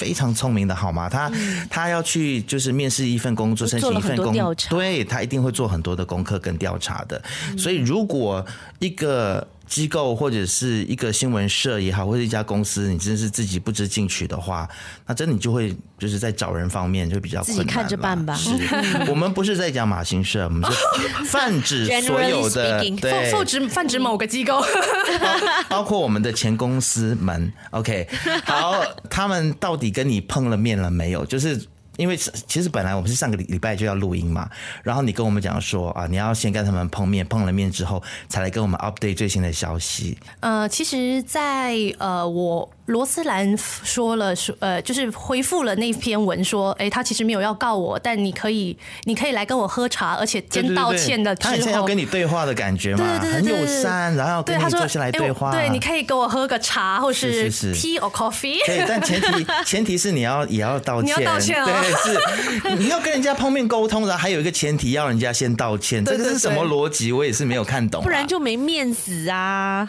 [0.00, 1.10] 非常聪明的好吗？
[1.10, 1.30] 他
[1.68, 7.22] 他要去就是面试一份工作，申请一份工作，对，他一定会做很多的功课跟调查的。
[7.58, 8.42] 所以如果
[8.78, 14.68] 一个机构或者是一个新闻社也好，或者一家公司，你真是自己不知进取的话，
[15.06, 17.56] 那真的你就会就是在找人方面就比较困难。
[17.56, 18.34] 自己看着办吧。
[18.34, 18.50] 是，
[19.08, 24.60] 我们不是在讲马新社，我们是泛指所有的，对，泛指泛指某个机构，
[25.70, 27.52] 包括我们的前公司们。
[27.70, 28.08] OK，
[28.44, 31.24] 好，他们到底跟你碰了面了没有？
[31.24, 31.58] 就是。
[32.00, 34.48] 因为其实本来我们是上个礼拜就要录音嘛，
[34.82, 40.16] 然后你跟我们讲说啊，你要先跟他们碰面，碰了面之后才来跟我们 update 最新的消息。
[40.40, 42.68] 呃，其实在，在呃我。
[42.90, 55.52] 罗斯兰说了说，呃，就是回复了那篇文说，哎，他其实没有要告我，但你可以，你可以来跟我喝茶，而且先道歉的之后，他现在要跟你对话的感觉嘛，很友善，然后跟你坐下来对话。
[55.52, 58.58] 对，你可以跟我喝个茶，或是 tea or coffee。
[58.66, 61.66] 对，但前提前提是你要也要道歉，你要道歉哦。
[61.66, 67.12] 对，是你要跟人家碰面沟通，然后还有一个前提要人家先道歉，这个是什么逻辑？
[67.12, 69.86] 我也是没有看懂，不然就没面子啊。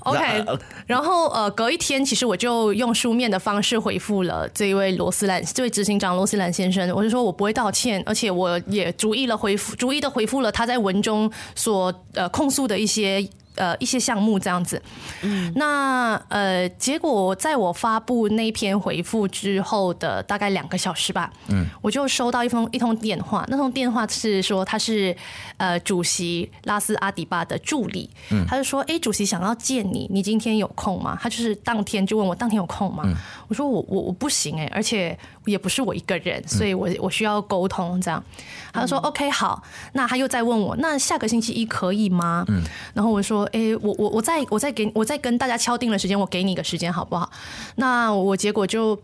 [0.00, 0.44] OK，
[0.86, 6.94] 然后呃，隔一天，其实我就就用书面的方式回复了这一位罗斯兰，这位执行长罗斯兰先生。
[6.94, 13.26] 我就说我不会道歉，而且我也逐一了回复，逐一的回复了他在文中所呃控诉的一些
[13.56, 14.80] 呃一些项目这样子。
[15.22, 25.16] 嗯，那呃结果在我发布那篇回复之后的大概两个小时吧，嗯，我就收到一封一通电话，那通电话是说他是
[25.56, 31.18] 呃主席拉斯阿迪巴的助理，嗯，他就说哎、欸、主席想要见你，你今天有空吗？
[31.20, 33.02] 他就是当天就问我当天有空吗？
[33.06, 33.14] 嗯、
[33.48, 38.22] 我说我我我不行哎、欸，而且也不是我一个人，所以我我需要沟通这样。
[38.72, 42.44] 他就说 OK 好，那他又再问我，那下个星期一可以吗？
[42.48, 47.30] 嗯，然后我说哎、欸、我我我再我再给我再跟大家敲定了时间，我给你一个时间好不好？
[47.76, 49.00] 那我结果就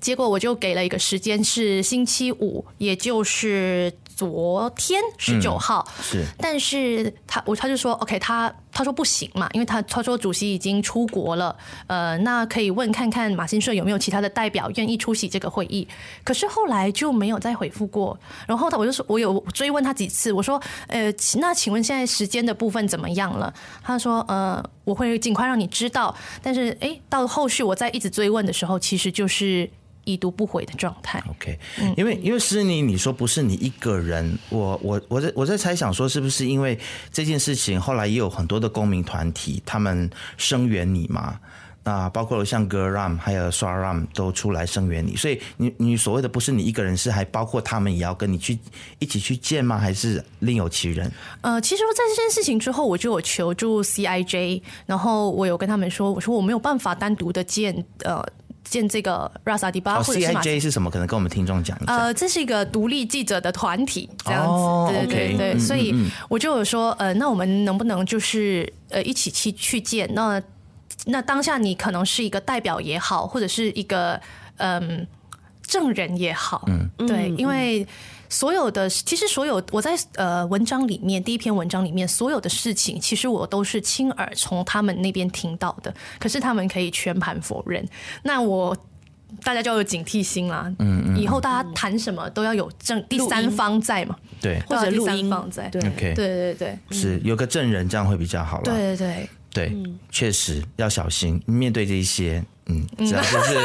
[0.00, 3.92] 结果我就给了一个时间是星期五，也就是。
[4.16, 11.54] 昨天十九号、嗯、是，但是他我他就说 OK，他他说不行嘛，因为他他说主席已经出国了，
[11.86, 15.86] 呃，那可以问看看马新社有没有其他的代表愿意出席这个会议，
[16.24, 23.52] 可是后来就没有再回复过，然后他我就说我有追问他几次，我说呃，那请问现在时间的部分怎么样了？
[23.82, 29.68] 他说呃，我会尽快让你知道，但是哎，到后续我再一直追问的时候，其实就是。
[30.06, 31.22] 已读不回的状态。
[31.28, 31.58] OK，
[31.96, 36.78] 因为因为诗妮，你说不是你一个人，我我我在我在猜想说，是不是因为
[37.12, 41.38] 这件事情后来也有很多的公民团体他们声援你嘛？
[41.82, 48.58] 那，包括像 Geram 还有 Swaram 都出来声援你，所以你你所谓的不是你一个人，是还包括他们也要跟你去
[48.98, 49.78] 一起去见吗？
[49.78, 51.08] 还是另有其人？
[51.42, 58.24] 呃，其实在这件事情之后，我就有求助 CIJ，然后我有跟他们说，我说我没有办法单独的见呃。
[58.68, 60.90] 见这个 Ras Adiba 或者是 CIJ 是什么？
[60.90, 61.96] 可能跟我们听众讲一下。
[61.96, 64.48] 呃，这是一个独立记者的团体，这样子。
[64.52, 65.94] Oh, 对对对.所以
[66.28, 70.08] 我就有说，呃，那我们能不能就是呃一起去去见？
[70.14, 70.42] 那
[71.06, 74.20] 那当下你可能是一个代表也好，或者是一个
[74.56, 75.06] 嗯
[75.62, 77.86] 证人也好，嗯，对，因为。
[78.28, 85.94] 所有的其实所有我在呃文章里面第一篇文章里面所有的事情，其实我都是亲耳从他们那边听到的。
[86.18, 87.86] 可是他们可以全盘否认，
[88.22, 88.76] 那我
[89.42, 90.72] 大家就要有警惕心啦。
[90.78, 98.64] 嗯嗯，以后大家谈什么都要有证第三方在嘛，对，或者录音方在，对，OK，对对对，是有个证人这样会比较好了。
[98.64, 99.76] 对对对对，
[100.10, 103.58] 确实要小心面对这一些，嗯，这样就是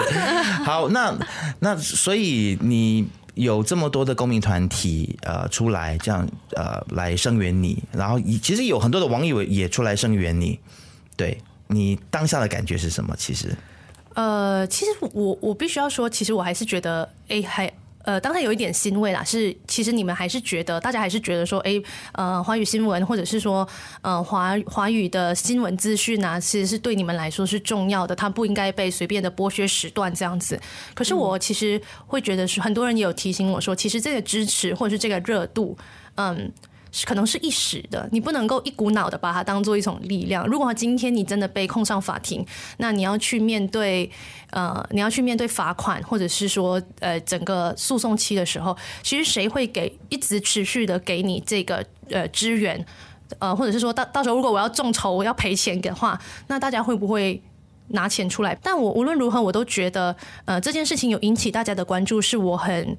[0.63, 0.89] 好。
[0.89, 1.17] 那
[1.60, 3.08] 那所以你。
[3.33, 10.59] 有这么多的公民团体呃出来这样呃来声援你，然后其实有很多的网友也出来声援你，
[11.15, 13.15] 对，你当下的感觉是什么？
[13.17, 13.55] 其实，
[14.13, 17.71] 呃，其实我我必须要说，其实我还是觉得，哎，还。
[18.03, 21.81] 呃，当然有一点欣慰啦，是其实你们还是觉得，大家还是觉得说，哎，
[22.13, 23.67] 呃，华语新闻或者是说，
[24.01, 30.59] 呃，华华语的新闻资讯呢，其实是对你们来说是重要的，它不应该被随便的剥削时段这样子。
[30.93, 35.77] 可是我其实会觉得是很多人也有提醒我说，其实这个支持或者是这个热度，
[36.15, 36.51] 嗯。
[37.06, 40.45] 可能是一时的，你不能够一股脑的把它当做一种力量。
[40.45, 42.45] 如果今天你真的被控上法庭，
[42.77, 44.12] 那你要去面对
[44.49, 52.86] 呃，你要去面对罚款，或者是说呃整个诉讼期的时候，其实谁会给一直持续的给你这个呃支援？
[53.39, 57.41] 呃，或者是说到到时候如果我要众筹我要赔钱的话，那大家会不会
[57.88, 58.58] 拿钱出来？
[58.62, 62.97] 但我无论如何，我都觉得呃这件事情有引起大家的关注，是我很。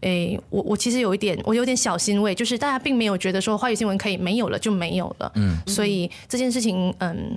[0.00, 7.36] 诶、欸，我我其实有一点，我有点小欣慰，就是大家并没有觉得说华语新闻可以没有了就没有了，嗯，所以这件事情，嗯，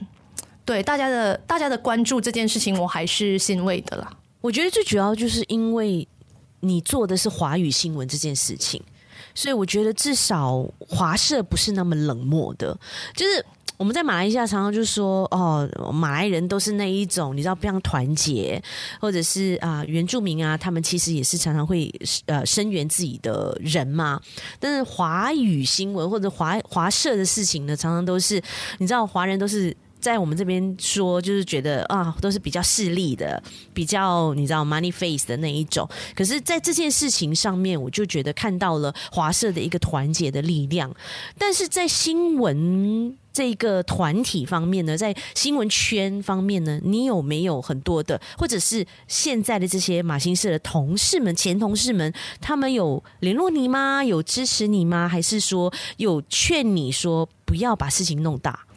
[0.64, 4.12] 对大家的大家的关注这件事情，我还是欣慰的啦。
[4.42, 6.08] 我觉得最主要就是因为
[6.62, 8.82] 你做的是华语新闻这件事情，
[9.36, 12.78] 所以我觉得至少华社不是那么冷漠的，
[13.16, 13.46] 就是。
[13.78, 18.62] 我们在马来西亚常常就说哦，马来人都是那一种，你知道非常团结，
[19.00, 21.94] 或者是啊、原住民啊，他们其实也是常常会
[22.28, 24.20] 呃声援自己的人嘛。
[24.60, 28.42] 但是华语新闻或者华华社的事情呢，常常都是
[28.78, 29.76] 你知道华人都是。
[30.04, 33.42] 在我们这边说，就是觉得啊，都是比较势利的，
[33.74, 35.90] 比较你知道 money face 的那一种。
[36.14, 40.94] 可是，在这件事情上面，我就觉得看到了华社的一个团结的力量。
[41.38, 54.04] 但是在新闻这个团体方面呢，在新闻圈方面呢，你有没有很多的，或者是现在的这些马新社的同事们、前同事们，他们有联络你吗？
[54.04, 55.08] 有支持你吗？
[55.08, 58.68] 还是说有劝你说不要把事情弄大？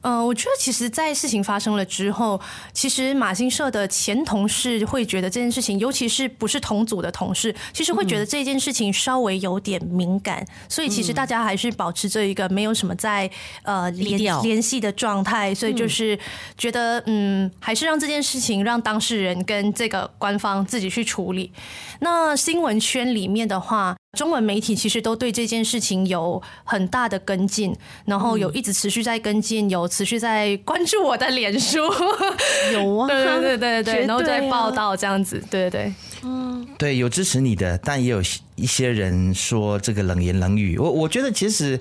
[0.00, 2.40] 呃，我觉得其实，在事情发生了之后，
[2.72, 13.28] 其实马新社的前同事会觉得这件事情，尤其是不是同组的同事，其实会觉得这件事情稍微有点敏感，所以其实大家还是保持着一个没有什么在
[13.62, 16.18] 呃联联系的状态，所以就是
[16.56, 21.52] 觉得嗯，还是让这件事情让当事人跟这个官方自己去处理。
[22.00, 31.78] 那新闻圈里面的话，中文媒体其实都对这件事情有很大的跟进，然后有一直持续在跟进，有持续在关注我的脸书，
[32.72, 38.22] 有啊，对对对对对，啊、然后在报道这样子，对对对，嗯，对，有支持你的，但也有
[38.56, 40.78] 一些人说这个冷言冷语。
[40.78, 41.78] 我我觉得其实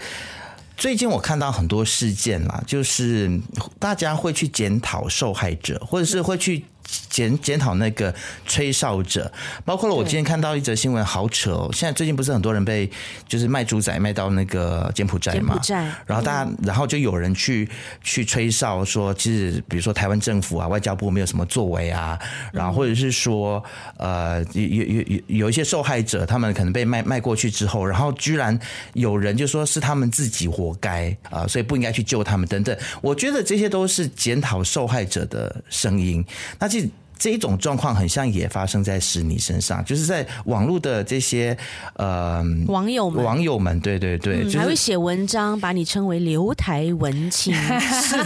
[0.75, 3.39] 最近我看到很多事件啦，就是
[3.79, 6.65] 大家会去检讨受害者，或者是会去。
[7.09, 8.13] 检检讨那个
[8.45, 9.31] 吹哨者，
[9.65, 11.69] 包括了我今天看到一则新闻，好扯哦！
[11.73, 12.89] 现在最近不是很多人被
[13.27, 15.39] 就是卖猪仔卖到那个柬埔寨嘛？
[15.39, 17.67] 柬埔寨，然后大家，然后就有人去
[18.03, 22.17] 去吹哨说，其实比如说台湾政府啊、外交部没有什么作为啊，
[22.51, 23.63] 然后或者是说，
[23.97, 28.57] 呃，有有有有一些受害者，他们可能被卖卖过去之后，然后居然
[28.93, 32.77] 有人就说是他们自己活该啊，所以不应该去救他们等等。
[33.01, 36.23] 我觉得这些都是检讨受害者的声音。
[36.59, 41.57] 那 actually 这一种状况很像也发生在史尼身上，就是在网络的这些
[41.95, 47.53] 呃网友们，网友们，对对对，还会写文章把你称为留台文青，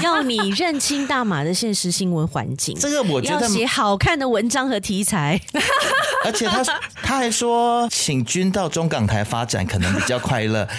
[0.01, 2.75] 要你认清大马的现实新闻环境。
[2.79, 5.39] 这个我觉得写好看的文章和题材，
[6.25, 6.63] 而且他
[7.01, 10.67] 他还说请君到中港台发展可能比较快乐。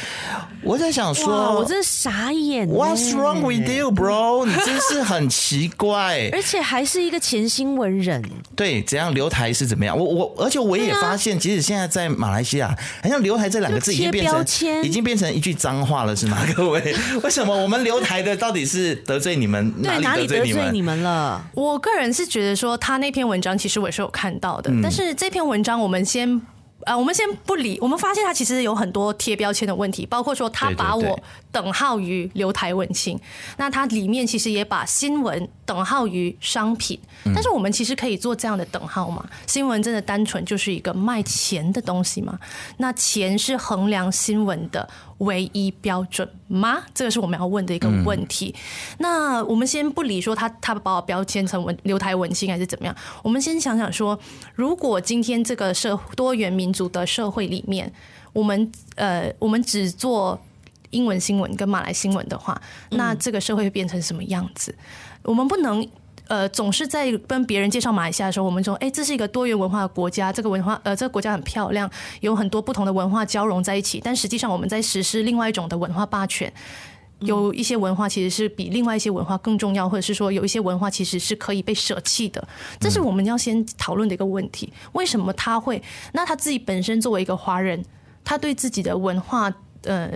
[0.63, 2.69] 我在想说，我真傻眼。
[2.69, 4.47] What's wrong with you, bro？
[4.47, 8.02] 你真是很奇怪，而且还是一个前新闻人。
[8.57, 9.97] 对，怎样留台是怎么样？
[9.97, 14.45] 我我，而且我也发现，即使现在在马来西亚，好像留台这两个字已经变成
[14.85, 16.39] 已经变成一句脏话了，是吗？
[16.57, 19.71] 各位，为什么我们留台的到底是得罪你们？
[19.83, 21.43] 对，哪里得罪你们了？
[21.55, 26.41] 我个人是觉得说，他那篇文章其实我也是有看到的，嗯、但是这篇文章我们先。
[26.85, 27.79] 呃，我们先不理。
[27.81, 31.19] 我们发现他其实有很多贴标签的问题，包括说他把我
[31.51, 33.19] 等号于留台文青，
[33.57, 36.99] 那他里面其实也把新闻等号于商品。
[37.35, 39.25] 但是我们其实可以做这样的等号吗？
[39.47, 42.39] 新闻真的单纯就是一个卖钱的东西吗？
[42.79, 44.89] 那钱是衡量新闻的
[45.23, 46.83] 唯一标准吗？
[46.95, 48.55] 这个是我们要问的一个问题。
[48.99, 54.19] 那我们先不理说他他把我标签成文留台文青还是怎么样，我们先想想说，
[54.55, 57.93] 如果今天这个社多元民族的社会里面，
[58.33, 60.39] 我们呃我们只做
[60.91, 62.61] 英文新闻跟马来新闻的话，
[62.91, 64.75] 那这个社会会变成什么样子？
[65.23, 65.87] 我们不能。
[66.29, 74.01] 呃，总是在跟别人介绍马来西亚的时候，我们说，哎，这是一个多元文化的国家，这个文化，呃，这个国家很漂亮，有很多不同的文化交融在一起。
[74.03, 76.51] 但实际上，我们在实施另外一种的文化霸权，
[77.19, 82.43] 有一些文化其实是比另外一些文化更重要，或者是说，有一些文化其实是可以被舍弃的。
[82.81, 84.73] 这是我们要先讨论的一个问题。
[84.93, 85.83] 为什么他会？
[86.13, 87.85] 那他自己本身作为一个华人，
[88.25, 89.53] 他对自己的文化，
[89.83, 90.11] 呃。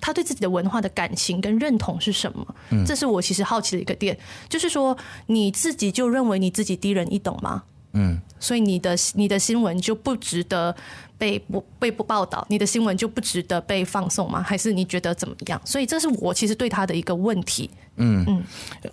[0.00, 2.54] 他对自己的文化的感情跟认同是什么？
[2.70, 4.16] 嗯这是我其实好奇的一个点。
[4.48, 4.96] 就是说，
[5.26, 7.62] 你自己就认为你自己低人一等吗？
[7.92, 10.74] 嗯，所以你的你的新闻就不值得
[11.16, 12.46] 被不被不报道？
[12.50, 14.42] 你的新闻就不值得被放送吗？
[14.42, 15.60] 还是你觉得怎么样？
[15.64, 17.70] 所以这是我其实对他的一个问题。
[17.96, 18.44] 嗯嗯，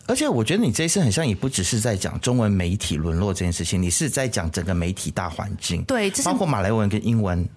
[0.07, 7.47] 而且我觉得你这一次很像，也不只是在讲中文媒体沦落这件事情，你是在讲整个媒体大环境，对，包括马来文跟英文。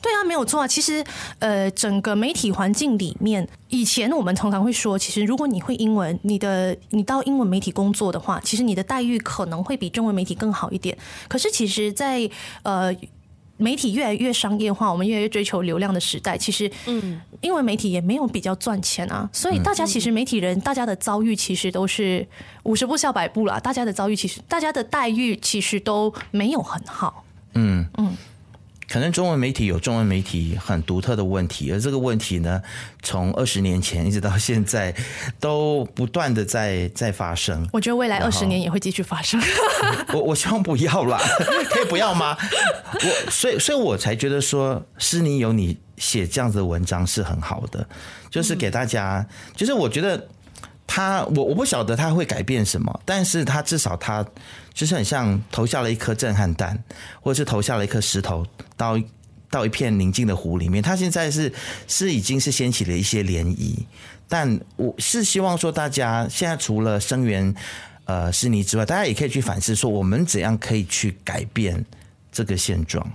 [0.00, 0.66] 对啊，没有错啊。
[0.66, 1.04] 其实，
[1.40, 10.96] 呃，整个媒体环境里面，以前我们通常会说，其实如果你会英文，你的你到英文媒体工作的话，其实你的待遇可能会比中文媒体更好一点。
[11.26, 12.30] 可是，其实在，在
[12.62, 12.96] 呃
[13.56, 19.28] 媒体越来越商业化，我们越来越追求流量的时代，其实，嗯，英文媒体也没有比较赚钱啊。
[19.32, 22.24] 所以，大家其实媒体人大家的遭遇其实都是
[22.62, 23.58] 五十步笑百步啦。
[23.58, 27.24] 大家的遭遇其实，大家的待遇其实都没有很好。
[27.54, 28.16] 嗯嗯。
[28.88, 32.62] 可能中文媒体有中文媒体很独特的问题，而这个问题呢，
[33.02, 34.94] 从二十年前一直到现在，
[35.38, 37.68] 都不断的在在发生。
[37.72, 39.38] 我觉得未来二十年也会继续发生。
[40.14, 41.20] 我我希望不要啦，
[41.70, 42.36] 可以不要吗？
[42.94, 47.86] 我所以所以我才觉得说，诗妮有你写这样子的文章是很好的，
[48.30, 50.28] 就是给大家，就是我觉得。
[50.88, 54.26] 他我我不晓得他会改变什么，但是他至少他
[54.72, 56.82] 就是很像投下了一颗震撼弹，
[57.20, 58.98] 或者是投下了一颗石头到
[59.50, 60.82] 到一片宁静的湖里面。
[60.82, 61.52] 他现在是
[61.86, 63.76] 是已经是掀起了一些涟漪，
[64.26, 67.54] 但我是希望说大家现在除了声援
[68.06, 71.84] 呃是你之外，大家也可以去反思说我们怎样可以去改变
[72.32, 73.06] 这个现状。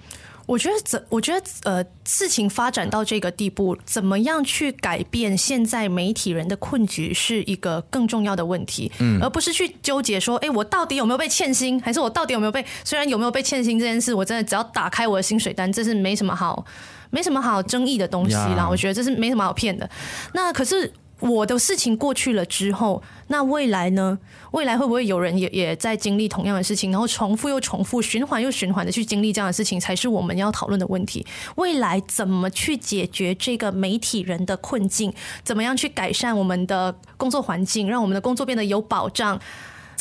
[0.45, 1.01] 我觉得怎？
[1.09, 12.65] 我觉得呃，事情发展到这个地步，怎么样去改变现在媒体人的困局，是一个更重要的问题，嗯，而不是去纠结说，哎，我到底有没有被欠薪，还是我到底有没有被？
[12.83, 16.65] 虽然有没有被欠薪这件事，我真的只要打开我的薪水单，这是没什么好，
[17.09, 18.65] 没什么好争议的东西啦。
[18.65, 18.69] Yeah.
[18.69, 19.89] 我觉得这是没什么好骗的。
[20.33, 20.91] 那可是。
[21.30, 24.19] 我的事情过去了之后，那未来呢？
[24.51, 31.26] 未来会不会有人也也在经历同样的事情，然后重复又重复，循环又循环的去经历这样的事情，才是我们要讨论的问题。
[31.55, 35.13] 未来怎么去解决这个媒体人的困境？
[35.43, 39.39] 怎么样去改善我们的工作环境，让我们的工作变得有保障？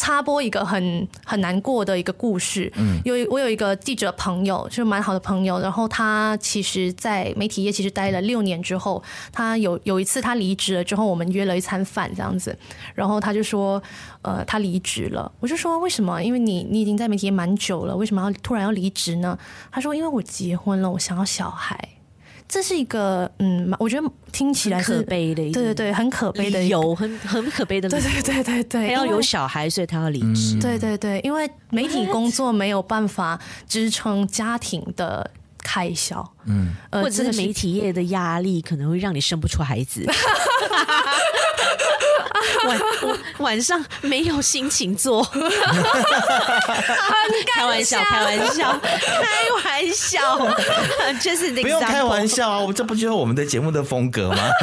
[0.02, 2.68] 插播一个很很难过的一个故事。
[2.74, 5.60] 嗯，有我有一个记者朋友，就是蛮好的朋友。
[5.60, 9.00] 然后他其实，在媒体业其实待了六年之后，
[9.30, 12.58] 他有有一次他离职了之后，我们约了一餐饭这样子。
[12.96, 13.80] 然后他就说，
[14.22, 15.30] 呃，他离职了。
[15.38, 16.20] 我就说为什么？
[16.20, 19.38] 因为你你已经在媒体业蛮久了，为什么要突然要离职呢？
[19.70, 21.78] 他说，因为我结婚了，我想要小孩。
[22.52, 35.30] 这是一个嗯，我觉得听起来是可悲的一，对对对，很可悲的，有很很可悲的，对对对对对，他要有小孩，所以他要离职，对对对，因为媒体工作没有办法支撑家庭的
[35.64, 40.04] 开销，嗯，或者是媒体业的压力可能会让你生不出孩子。
[42.66, 42.80] 晚
[43.38, 45.22] 晚上没有心情做，
[47.54, 48.92] 开玩笑，开玩笑，开
[49.64, 50.38] 玩笑，
[51.20, 52.58] 就是不用开玩笑啊！
[52.58, 54.48] 我这不就是我们的节目的风格吗？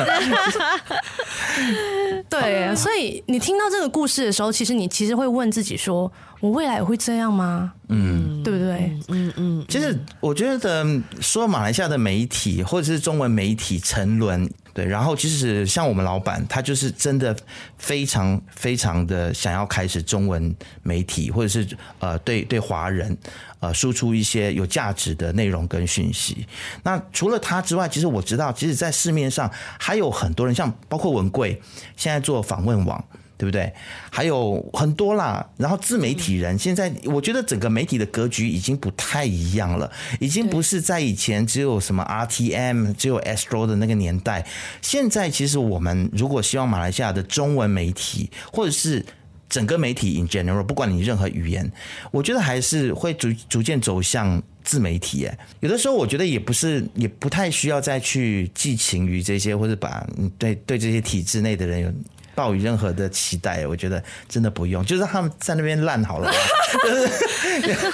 [2.29, 7.71] 对，所以你听到这个故事的时候，其实你其实会问自己说：我未来也会这样吗？
[7.89, 8.69] 嗯，对不对？
[9.07, 9.65] 嗯嗯，嗯。
[9.67, 10.85] 其实我觉得
[11.19, 14.49] 说马来西亚的媒体或者是中文媒体沉沦。
[14.79, 17.35] 对，然后其实像我们老板，他就是真的
[17.77, 21.67] 非常非常的想要开始中文媒体，或者是
[21.99, 23.17] 呃对对华人
[23.59, 26.47] 呃输出一些有价值的内容跟讯息。
[26.81, 31.61] 那除了他之外，其实我知道，其实，在市面上还有很多人，像包括文贵
[31.97, 33.03] 现在做访问网。
[33.39, 33.71] 对不对？
[34.11, 35.49] 还有很多啦。
[35.55, 44.45] 然后自媒体人现在，我觉得整个媒体的格局已经不太一样了，已经不是在以前只有什么 RTM、只有 Astro 的那个年代。
[44.81, 49.05] 现在其实我们如果希望马来西亚的中文媒体，或者是
[49.47, 51.71] 整个媒体 in general，不管你任何语言，
[52.11, 55.25] 我觉得还是会逐逐渐走向自媒体。
[55.25, 60.05] 哎，有的时候我觉得也不是，也不太需要再去寄情于这些，或者把
[60.37, 61.93] 对对这些体制内的人有。
[62.39, 66.31] 抱有任何的期待，我觉得真的不用，就是他们在那边烂好了。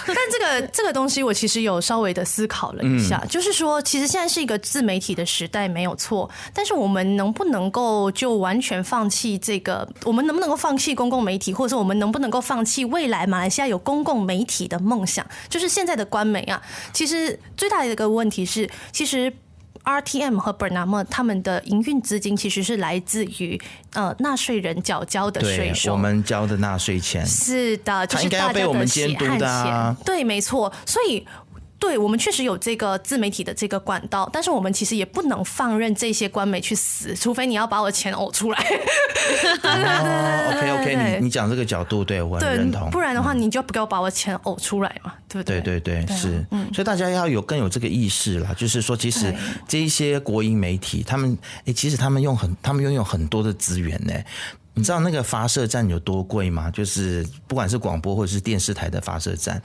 [0.06, 6.30] 但这个这个东西，我其实有稍微的思考了一下，嗯、就是说，其实现在是一个自媒体的时代，没有错。
[6.54, 9.88] 但是我们能不能够就完全放弃这个？
[10.04, 15.26] 我们能不能够放弃公共媒体，或者说我们能不能够放弃未来马来西亚有公共媒体的梦想？
[15.50, 16.62] 就是现在的官媒啊，
[16.94, 19.34] 其实最大的一个问题是，其实。
[19.86, 23.62] RTM 和 Bernama 他们的营运资金其实是来自于
[23.94, 27.26] 呃纳税人缴交的税收，我们交的纳税钱。
[27.26, 31.26] 是的，就是大家的血汗钱，对，没错，所以。
[31.88, 38.60] 对，我们确实有这个自媒体的这个管道，但是我们其实也不能放任这些官媒去死，除非你要把我的钱呕出来。
[39.62, 42.90] 哦、 OK OK，你你讲这个角度，对我很认同。
[42.90, 45.62] 不然的话，你就不给我把我钱呕出来嘛，对不对？
[45.62, 46.44] 对对对，是。
[46.50, 49.32] 嗯、所以大家要有更有这个意识啦，就是说，其实
[49.68, 54.14] 这一些国营媒体，他们诶，其实他们用很，他们拥有很多的资源呢。
[54.78, 56.70] 你知道那个发射站有多贵吗？
[56.70, 59.62] 就是不管是广播或者是电视台的发射站，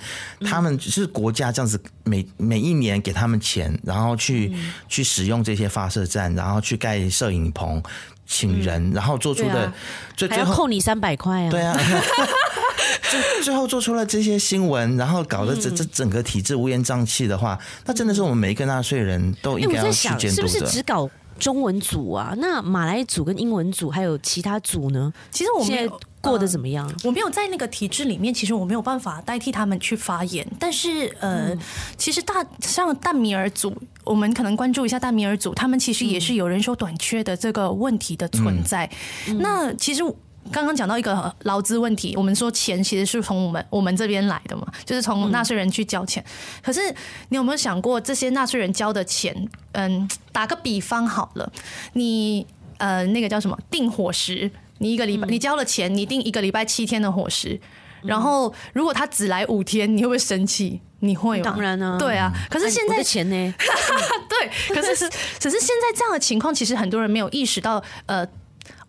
[0.47, 4.57] 他们是国家这样子每每一年给他们钱，然后去
[4.89, 7.83] 去使用这些发射站，然后去盖摄影棚，
[8.25, 9.73] 请人，然后做出的
[10.17, 11.51] 最最后扣你三百块啊！
[11.51, 11.77] 对啊，
[13.11, 20.49] 最最后做出了这些新闻，然后搞得这这整个体制乌烟瘴气的话，那真的是我们每一个纳税人都应该要去监督的。
[20.49, 21.11] 是不是只搞
[21.41, 25.13] 中文组啊，那马来组跟英文组还有其他组呢？
[25.33, 26.87] 其实我们现在过得怎么样？
[26.87, 30.47] 呃，我没有在那个体制里面，其实我没有办法代替他们去发言。
[30.59, 31.59] 但是呃，嗯、
[31.97, 33.75] 其实大像大米尔组，
[34.05, 38.89] 我们可能关注一下大米尔组，他们其实也是有人手短缺的这个问题的存在。
[39.27, 40.05] 嗯、那其实。
[40.51, 46.25] 刚刚讲到一个劳资问题，我们说钱其实是从我们我们这边来的嘛，就是从纳税人去交钱。
[46.63, 46.81] 可是
[47.29, 51.53] 你有没有想过，这些纳税人交的钱，嗯，打个比方好了，
[51.93, 52.45] 你
[52.79, 57.61] 呃那个叫什么订伙食，你一个礼拜你交了钱，你订一个礼拜七天的伙食，
[58.03, 60.81] 然后如果他只来五天，你会不会生气？
[61.03, 61.41] 你会？
[61.43, 62.33] 当然啊，对啊。
[62.51, 63.55] 可是现在钱呢？
[64.29, 68.27] 对，可是只是现在这样的情况，其实很多人没有意识到，呃。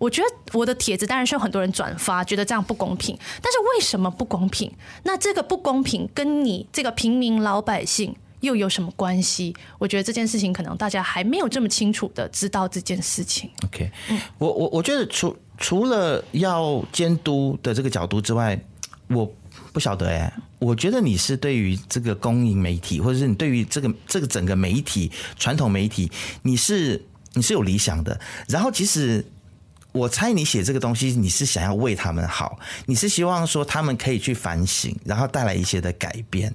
[0.02, 3.16] 我觉得我的帖子当然是有很多人转发，觉得这样不公平。
[3.39, 4.72] 但是为什么不公平？
[5.04, 9.56] 那这个不公平跟你这个平民老百姓又有什么关系？
[9.78, 13.47] 我觉得这件事情可能大家还没有这么清楚的知道这件事情。
[13.64, 13.91] OK，
[14.39, 18.60] 我我我觉得除除了要监督的这个角度之外，
[19.08, 19.32] 我
[19.72, 20.34] 不晓得哎。
[20.58, 28.20] 我觉得你是对于这个公营媒体，或者是你对于这个这个整个媒体传统媒体，你是你是有理想的。
[28.49, 29.24] 然后其实。
[29.91, 36.53] 我猜你写这个东西，你是想要为他们好，你是希望说他们可以去反省，然后带来一些的改变。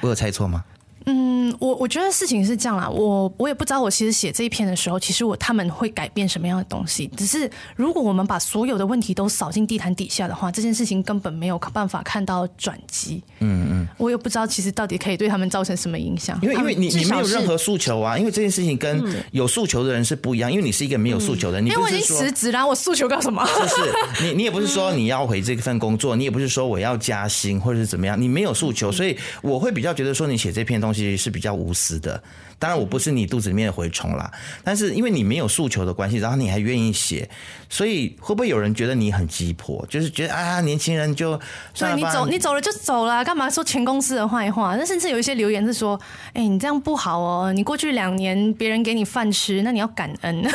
[0.00, 0.64] 我有猜错吗？
[1.06, 7.06] 嗯，我我觉得事情是这样啦，我我也不知道，我其实写这一篇的时候，其实我他们会改变什么样的东西。
[7.16, 13.22] 只是如果我们把所有的问题都扫进地毯底下的话，这件事情根本没有办法看到转机。
[13.40, 16.38] 嗯嗯，我也不知道其实到底可以对他们造成什么影响。
[16.42, 19.02] 因为因为你你没有任何诉求啊，因为这件事情跟
[19.32, 20.50] 有诉求的人是不一样。
[20.50, 23.44] 因为你是一个没有诉求的人，你因为我已经辞职了，我诉求干什么？
[23.44, 23.92] 就是
[24.24, 31.74] 你你也不是说你要回这份工作，你也不是说我要加薪或者是怎么样，你没有诉求，所以我会比较觉得说你写这篇东西是比较无。
[31.74, 32.22] 私的，
[32.64, 34.32] 当然我不是你肚子里面的蛔虫啦，
[34.64, 37.28] 但是因为你没有诉求的关系，然后你还愿意写，
[37.68, 39.84] 所以会不会有人觉得你很鸡婆？
[39.86, 41.38] 就是觉得啊，年轻人就
[41.74, 44.76] 所以你走，你走了就走了，干嘛说前公司的坏话？
[44.76, 50.50] 那甚至有一些留言是说，哎、欸，你这样不好哦，你过去两年别人给你饭吃，那你要感恩，哦、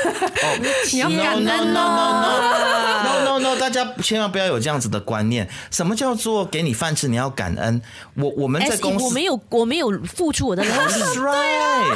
[0.91, 2.99] 你要感恩哦。
[3.03, 5.47] no no no，大家千万不要有这样子的观念。
[5.69, 7.07] 什么叫做给你饭吃？
[7.07, 7.79] 你要感恩。
[8.15, 10.93] 我我们在公司，我没有我没有付出我的劳力。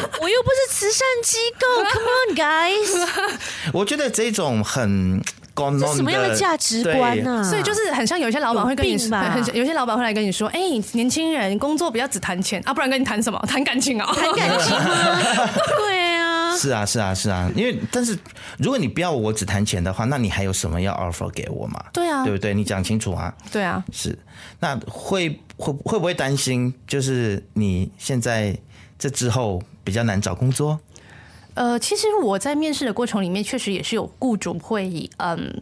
[0.21, 1.67] 我又不是慈善机构。
[1.91, 3.09] Come on, guys。
[3.73, 5.21] 我觉得这种很
[5.55, 7.43] 这什么样的价值观呢、啊？
[7.43, 9.17] 所以就是很像有些老板会跟你说，
[9.53, 13.39] 有些老板会来跟你说：“哎、欸，年轻人工作不要只谈钱啊，不然跟你谈什么？
[13.47, 14.11] 谈感情啊？
[14.15, 15.19] 谈感情吗？”
[15.77, 16.57] 对啊。
[16.57, 18.17] 是啊，是啊，是啊，因为但是
[18.57, 21.83] 如果你不要我只谈钱的话，那你还有什么要 offer 给我嘛？
[21.91, 22.53] 对啊，对不对？
[22.53, 23.33] 你讲清楚啊。
[23.51, 24.17] 对啊，是。
[24.59, 28.55] 那会会会不会担心，就是你现在
[28.97, 30.79] 这之后比较难找工作？
[31.55, 35.61] 呃，其实我在面试的过程里面，确实也是有雇主会嗯。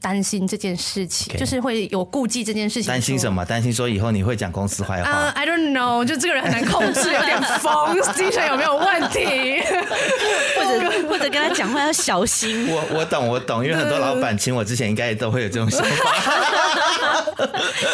[0.00, 1.40] 担心这件事情，okay.
[1.40, 2.86] 就是会有顾忌这件事情。
[2.86, 3.44] 担心什么？
[3.44, 5.10] 担心说以后你会讲公司坏话。
[5.10, 9.60] Uh, I don't know，就这个人很难控制，有点疯，精神有没有问题？
[10.56, 12.68] 或者或者跟他讲话要小心。
[12.70, 16.14] 我我懂我懂，因为很多老板请我之前，应该都会有这种想法。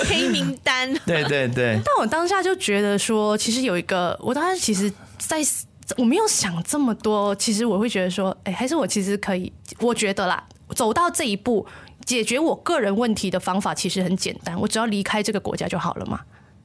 [0.06, 0.92] 黑名单。
[1.06, 1.80] 对对对。
[1.82, 5.38] 但我当下就觉得说，其实有一个，我当时其实在
[5.96, 10.42] 我没有想这么多，其实我会觉得说，哎，还是我其实可以，我觉得啦，
[10.74, 11.66] 走到这一步。
[12.04, 16.20] 解决我个人问题的方法其实很简单，我只要离开这个国家就好了嘛，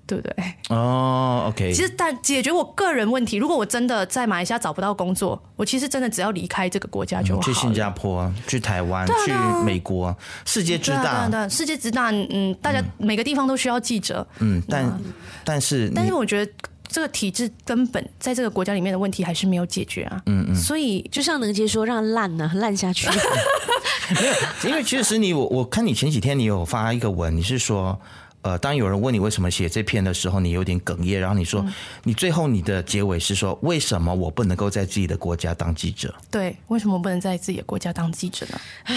[0.05, 0.33] 对不对？
[0.67, 1.71] 哦、oh，OK。
[1.71, 7.45] 其实，但解决我个人问题，如果我真的在马来西亚找不到工作，我其实真的只要离开这个国家就好了。
[7.45, 9.31] 去新加坡，去台湾，去
[9.63, 10.13] 美国，
[10.45, 15.01] 世界之大，对啊对啊，世界之大，嗯，大家每个地方都需要记者，嗯，但
[15.45, 16.51] 但是但是我觉得。
[16.89, 23.07] 这个体制根本在这个国家里面的问题还是没有解决啊，嗯嗯，所以就像能杰说，让烂呢烂下去。
[24.19, 27.97] 没有，因为其实你我我看你前几天你有发一个文，你是说。
[28.41, 31.73] 呃，当有人问你为什么写这篇的时候，你有点哽咽，然后你说，嗯、
[32.03, 36.15] 你最后你的结尾是说，为什么我不能够在自己的国家当记者？
[36.31, 38.61] 对，为什么不能在自己的国家当记者呢？
[38.85, 38.95] 唉，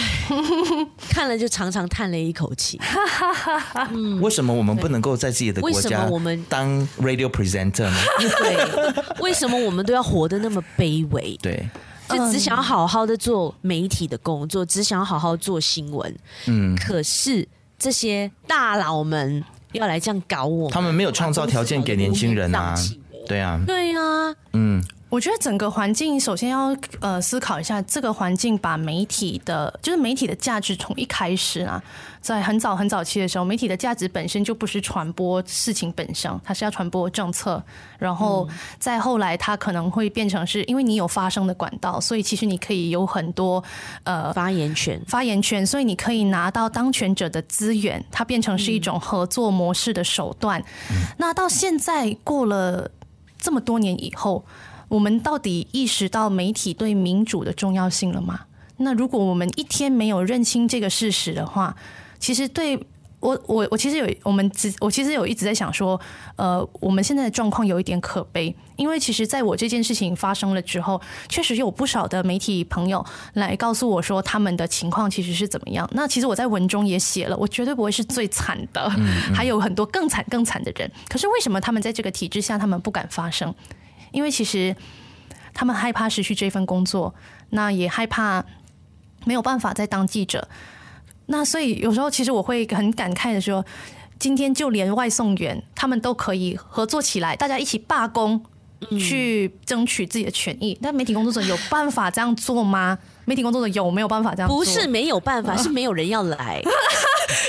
[1.11, 2.81] 看了就长长叹了一口气。
[3.91, 7.97] 嗯， 为什么我们不能够在自己的国家我们当 radio presenter 呢？
[8.39, 11.37] 对，为什么我们都要活得那么卑微？
[11.43, 11.69] 对，
[12.09, 16.17] 就只想要好好的做媒体的工作，只想要好好做新闻。
[16.47, 17.49] 嗯，可是。
[17.83, 22.77] 这些大佬们要来这样搞我，他们没有创造条件给年轻人啊，
[23.27, 24.81] 对啊，对啊，嗯。
[25.13, 31.83] 我觉得整个环境首先要呃思考一下，这个环境把媒体的，就是媒体的价值从一开始啊，
[32.23, 37.63] 在很早很早期的时候，媒体的价值本身就不是传播事情本身，它是要传播政策。
[37.99, 38.49] 然后
[38.79, 43.63] 再后来，它可能会变成是因为你有发声的管道，所以其实你可以有很多
[44.05, 50.65] 呃发言权，发言权，所以你可以拿到当权者的资源，它变成是一种合作模式的手段。
[51.19, 52.91] 那到现在过了
[53.39, 54.43] 这么多年以后。
[54.93, 58.41] 我们到底意识到媒体对民主的重要性了吗？
[58.77, 61.75] 那如果我们一天没有认清这个事实的话，
[62.19, 62.79] 其实对
[63.21, 65.99] 我我我其实有我们只我其实有一直在想说，
[66.37, 75.89] 呃，我们现在的状况有一点可悲，因为其实在我这件事情发生了之后，确实有不少的媒体朋友来告诉我说他们的情况其实是怎么样。
[75.95, 78.91] 那其实我在文中也写了，我绝对不会是最惨的，
[79.35, 80.91] 还有很多更惨更惨的人。
[81.09, 83.55] 可是为什么他们在这个体制下，他们不敢发声？
[84.13, 84.75] 因为其实
[85.53, 87.15] 他们害怕失去这份工作，
[87.51, 88.45] 那也害怕
[89.25, 90.49] 没有办法再当记者。
[91.27, 93.65] 那所以有时候其实我会很感慨的说，
[94.19, 98.45] 今天就连外送员他们都可以合作起来，大家一起罢工
[98.99, 100.79] 去争取自己的权益。
[100.83, 102.99] 但媒体工作者有办法这样做吗？
[103.25, 104.49] 媒体工作者有没有办法这样？
[104.49, 106.63] 不是没有办法， 是没有人要来。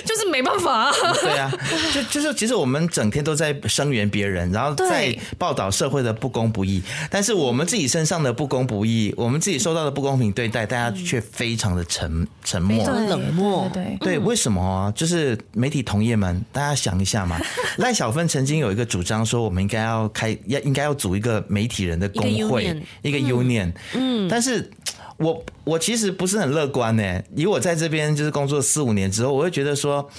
[0.05, 0.91] 就是没办法。
[1.21, 1.51] 对啊，
[1.93, 13.69] 就就是其实我们整天都在声援别人，然后在报道社会的不公不义，但是我们自己身上的不公不义，我们自己受到的不公平对待，大家却非常的沉沉默、冷漠。
[13.73, 14.91] 对对，为什么啊？
[14.95, 17.37] 就是媒体同业们，大家想一下嘛。
[17.77, 23.71] 赖小芬曾经有一个主张说，我们应该要开要应该要组一个媒体人的工会，一个 union。
[23.93, 24.71] 嗯，但是。
[25.17, 27.23] 我我其实不是很乐观呢。
[27.35, 30.09] 以我在这边就是工作四五年之后，我会觉得说，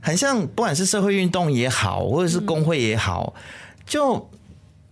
[0.00, 3.34] 很像不管是社会运动也好，或者是工会也好，
[3.86, 4.28] 就。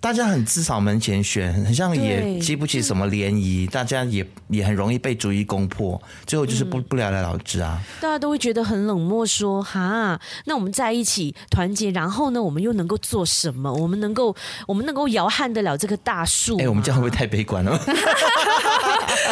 [0.01, 7.79] 大家很自扫门前雪，很像也激不起什么涟漪，大家也也很容易被逐一攻破，最后就是不不了了之啊。
[8.01, 13.71] 大家都会觉得很冷漠，说哈，那我们在一起团结，然后呢，我们又能够做什么？
[13.75, 14.35] 我们能够
[14.67, 16.59] 我们能够摇撼得了这棵大树？
[16.59, 17.79] 哎，我们这样会不会太悲观了？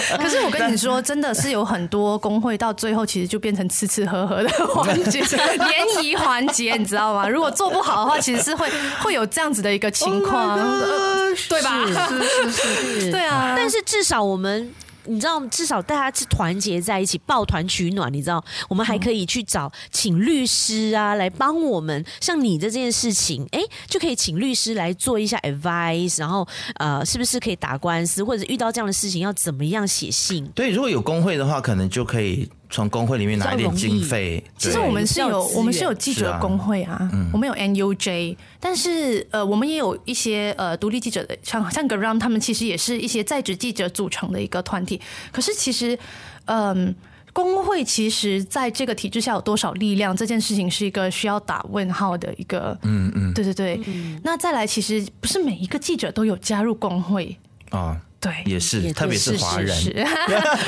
[0.18, 5.20] 可是我跟你说，真的是有很多工会到最后其实就变成吃吃喝喝的环节，
[5.56, 7.26] 联谊环节，你知道吗？
[7.26, 8.68] 如果做不好的话，其实是会
[9.00, 10.57] 会有这样子的一个情况。
[10.58, 11.86] 呃，对吧？
[11.86, 13.54] 是是是是，对啊。
[13.56, 14.72] 但是至少我们，
[15.04, 18.12] 你知道，至少大家是团结在一起，抱团取暖。
[18.12, 22.04] 你知道，我们还可以去找请律师啊，来帮我们。
[22.20, 26.46] 像你的这件事情，哎，就可以请律师来做一下 advice，然后
[26.76, 30.46] 呃，是不是可以打官司，或者遇到这样的事情要怎么样写信？
[30.54, 32.48] 对，如果有工会的话，可能就可以。
[32.70, 34.42] 从工会里面拿一点经费。
[34.56, 45.00] 其实我们是有我们是有记者工会啊，啊嗯、我们有 NUJ，但是呃，我们也有一些呃独立记者的，像像 Garam 他们其实也是一些在职记者组成的一个团体。
[45.32, 45.98] 可是其实，
[46.44, 46.94] 嗯、呃，
[47.32, 52.78] 工会其实在这个体制下有多少力量，这件事情是一个需要打问号的一个。
[52.82, 53.80] 嗯嗯，对对对。
[53.86, 57.36] 嗯、那再来，其实不是每一个记者都有加入工会
[57.70, 57.96] 啊。
[58.20, 59.76] 对，也是，特别是华人，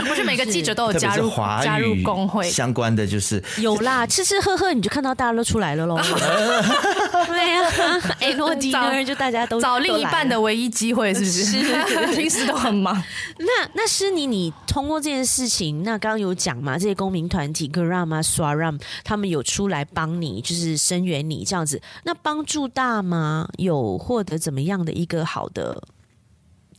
[0.06, 1.28] 不是 每个记者都有加入
[1.62, 5.98] 加入工会相关的，就是有啦，吃吃喝喝，你就看到大家都出来了喽。
[7.26, 12.14] 对呀， 哎，诺迪呢，就大家都找另一半的唯一机会，是不是？
[12.14, 12.94] 平时都很忙。
[13.38, 16.78] 那那诗妮，你通过这件事情，那刚刚有讲嘛？
[16.78, 23.48] 这些公民团体 Geram 啊、Suara 他们有出来帮你，就是声援你这样子，那帮助大吗？
[23.58, 25.82] 有获得怎么样的一个好的？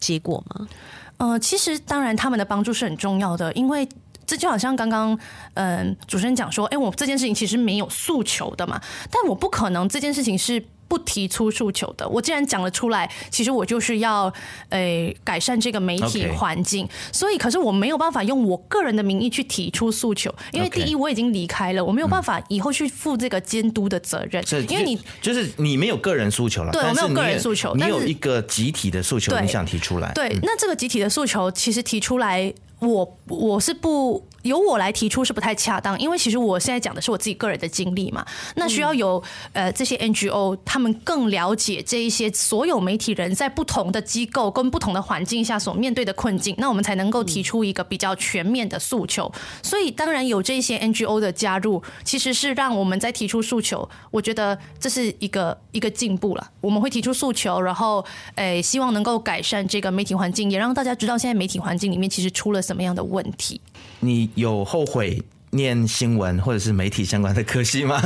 [0.02, 0.68] 结果吗？
[1.16, 3.88] 呃，其实当然，他们的帮助是很重要的，因为
[4.26, 5.18] 这就好像刚刚
[5.54, 10.62] 嗯主持人讲说，哎，我这件事情其实没有诉求的嘛，但我不可能这件事情是。
[10.92, 14.26] 不提出诉求的，我既然讲了出来，其实我就是要
[14.68, 32.54] 诶、呃、改善这个媒体环境.所以可是我没有办法用我个人的名义去提出诉求，因为第一我已经离开了，我没有办法以后去负这个监督的责任，嗯、因为你就是你没有个人诉求了，对，我没有个人诉求，你有一个集体的诉求，你想提出来，对，那这个集体的诉求其实提出来。
[32.82, 38.26] 我我是不由我来提出是不太恰当，因为其实我现在讲的是我自己个人的经历嘛。
[38.56, 39.22] 那需要有
[39.54, 49.32] 呃这些 NGO 他们更了解这一些所有媒体人在不同的机构跟不同的环境下所面对的困境，那我们才能够提出一个比较全面的诉求。
[49.62, 56.50] 所以当然有这些 NGO 的加入，其实是让我们在提出诉求，我觉得这是一个一个进步了。
[56.62, 58.04] 我们会提出诉求，然后
[58.36, 62.62] 诶希望能够改善这个媒体环境，也让大家知道现在媒体环境里面其实出了。
[62.62, 63.60] 什么样的问题？
[64.00, 65.22] 你有后悔
[65.52, 68.02] 念新闻或者是媒体相关的科系吗？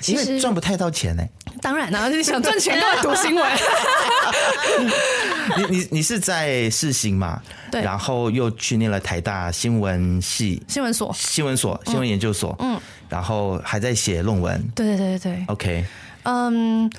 [0.00, 1.30] 其实赚不太到钱呢、欸。
[1.60, 3.52] 当然了，你想赚钱都 要读新闻。
[5.56, 7.40] 你你你是在世新嘛？
[7.70, 7.80] 对。
[7.82, 12.56] 然后又去念了台大新闻系、新闻所、新闻所、新闻研究所。
[12.58, 12.80] 嗯。
[13.08, 14.60] 然后还在写论文。
[14.74, 15.44] 对对对对对。
[15.46, 15.84] OK。
[16.24, 16.90] 嗯，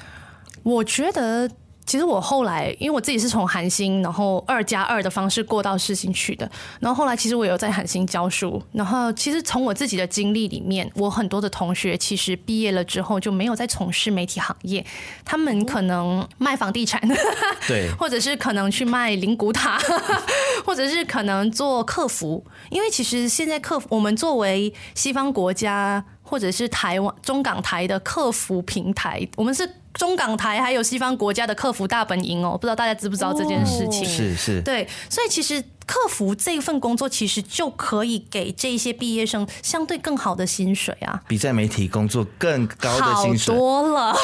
[0.63, 1.49] 我觉得。
[1.85, 6.49] 其实我后来，因为我自己是从韩星，然后二加二的方式过到世新去的。
[6.79, 8.61] 然后后来，其实我有在韩星教书。
[8.71, 14.85] 然后，其实从我自己的经历里面，我很多的同学其实毕业了之后就没有再从事媒体行业，
[15.25, 17.01] 他们可能卖房地产，
[17.67, 19.77] 对，或者是可能去卖灵骨塔，
[20.65, 22.43] 或者是可能做客服。
[22.69, 29.69] 因为其实现在客服，我们作为西方国家或者是台湾中港台的客服平台，我们是。
[29.93, 34.03] 中港台还有西方国家的客服大本营哦，不知道大家知不知道这件事情？
[34.05, 44.15] 是是，对，所以其实客服这份工作其实就可以给这些毕业生相对更好的薪水啊，比在媒体工作更高的薪水好多了。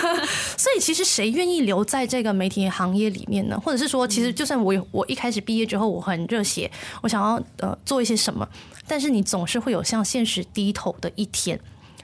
[0.58, 3.58] 所以其实谁愿意留在这个媒体行业里面呢？
[3.64, 6.70] 或者是说，其实就算我我一开始毕业之后我很热血，
[7.00, 8.46] 我想要呃做一些什么，
[8.86, 11.58] 但是你总是会有向现实低头的一天。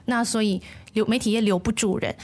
[0.05, 0.59] 那所以
[0.93, 2.15] 留媒体业留不住人。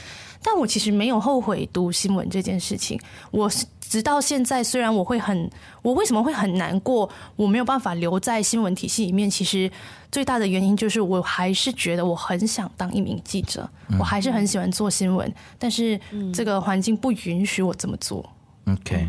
[0.42, 5.50] 但我其实没有后悔读新闻这件事情，我是直到现在，虽然我会很，
[5.82, 9.70] 我为什么会很难过，我没有办法留在新闻体系里面，其实
[10.12, 13.68] 最大的原因就是我还是觉得我很想当一名记者，
[13.98, 15.98] 我还是很喜欢做新闻，但是
[16.34, 18.28] 这个环境不允许我这么做。
[18.66, 19.08] OK，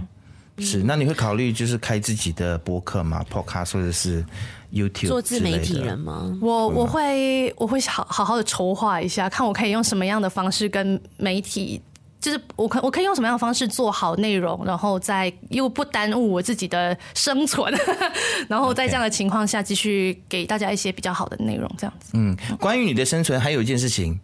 [0.62, 4.26] 是，那你会考虑就是开自己的播客吗？Podcast 或者是
[4.74, 6.38] YouTube 做自媒体人吗？
[6.42, 11.82] 我我会我会好好好的筹划一下，看我可以用什么样的方式跟媒体。
[12.22, 17.74] 就是我可我可以用什么样的方式做好内容，然后再又不耽误我自己的生存，
[18.50, 22.12] 然后在这样的情况下继续给大家一些比较好的内容，这样子。
[22.16, 24.20] 嗯，关于你的生存，还有一件事情，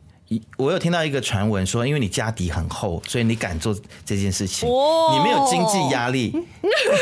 [0.57, 6.34] 我有听到一个传闻说，因为你家底很厚，所以你敢做这件事情，你没有经济压力，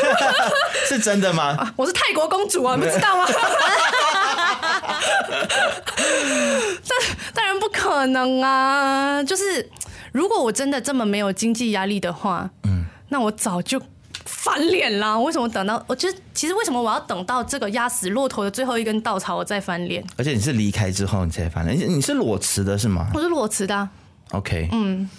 [0.88, 1.74] 是真的吗？
[1.76, 3.26] 我是泰国公主啊，你不知道吗？
[6.88, 7.00] 当
[7.34, 9.70] 当然不可能啊，就是。
[10.14, 13.82] 如果我真的这么没有经济压力的话，嗯，那我早就
[14.26, 15.18] 翻脸啦。
[15.20, 15.84] 为什么等到？
[15.88, 20.04] 我觉得其实为什么我要等到这个压死骆驼的最后一根稻草，我再翻脸？
[20.18, 23.10] 而且你是离开之后你才翻脸，你是裸辞的是吗？
[23.14, 23.90] 我是裸辞的啊。
[24.32, 25.10] OK，嗯，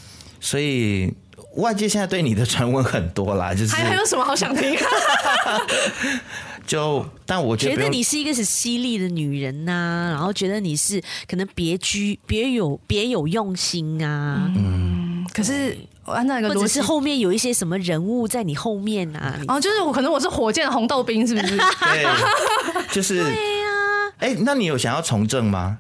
[0.41, 1.13] 所以
[1.57, 4.77] 外界现在对你的传闻很多啦，就是还还有什么好想听？
[6.67, 10.99] 就但我觉得，觉得你是一个是犀利的女人呐、啊，然后觉得你是
[11.29, 14.51] 可能别居别有别有用心啊。
[14.57, 14.94] 嗯，
[15.33, 19.39] 可是我按照一个逻辑，是后面有一些什么人物在你后面啊？
[19.49, 21.57] 哦，就是我可能我是火箭的红豆冰，是不是？
[21.57, 22.07] 对，
[22.93, 24.13] 就是对呀、啊。
[24.19, 25.79] 哎、欸，那你有想要从政吗？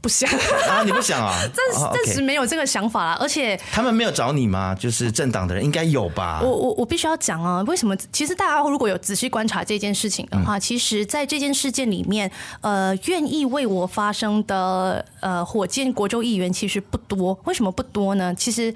[0.00, 0.30] 不想
[0.68, 0.82] 啊！
[0.84, 1.34] 你不想啊？
[1.52, 2.06] 暂暂、oh.
[2.06, 3.18] 时没有这个想法啦。
[3.20, 4.74] 而且他们没有找你吗？
[4.74, 6.40] 就是政党的人应该有吧？
[6.42, 7.62] 我我我必须要讲啊！
[7.66, 7.94] 为什么？
[8.12, 12.30] 其实大家如果有仔细观察这件事情的话，嗯、其实在这件事件里面，
[12.62, 17.38] 呃，愿意为我发声的呃火箭国州议员其实不多。
[17.44, 18.34] 为什么不多呢？
[18.34, 18.74] 其实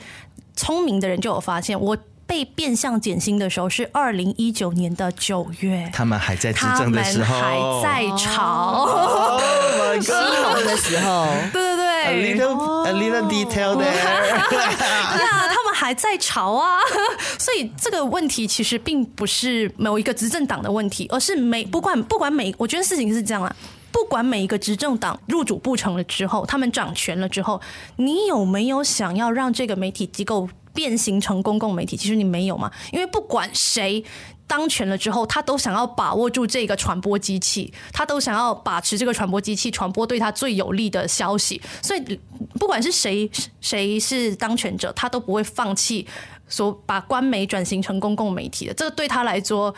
[0.55, 1.97] 聪明的人就有发现我。
[2.35, 10.12] 被变相减薪的时候是二零一九年的九月，他们还在执政的时候，还在吵，Oh my God，西
[10.43, 10.76] 蒙的。
[10.76, 13.85] 时候，对对对，A little a little detail there，
[14.35, 16.80] 呀，他们还在吵啊，
[17.39, 23.57] 所以这个问题其实并不是某一个执政党的问题，而是每不管不管每，我觉得事情是这样啊，
[23.93, 27.61] 不管每一个执政党入主不成了之后，他们掌权了之后，
[27.95, 32.70] 你有没有想要让这个媒体机构变形成公共媒体，其实你没有嘛？
[32.93, 34.05] 因为不管谁
[34.47, 41.62] 当权了之后，他都想要把握住这个传播机器，他都想要把持这个传播机器，传播对他最有利的消息。
[41.81, 42.20] 所以，
[42.59, 46.07] 不管是谁谁是当权者，他都不会放弃
[46.49, 48.75] 所把官媒转型成公共媒体的。
[48.75, 49.75] 这个对他来说，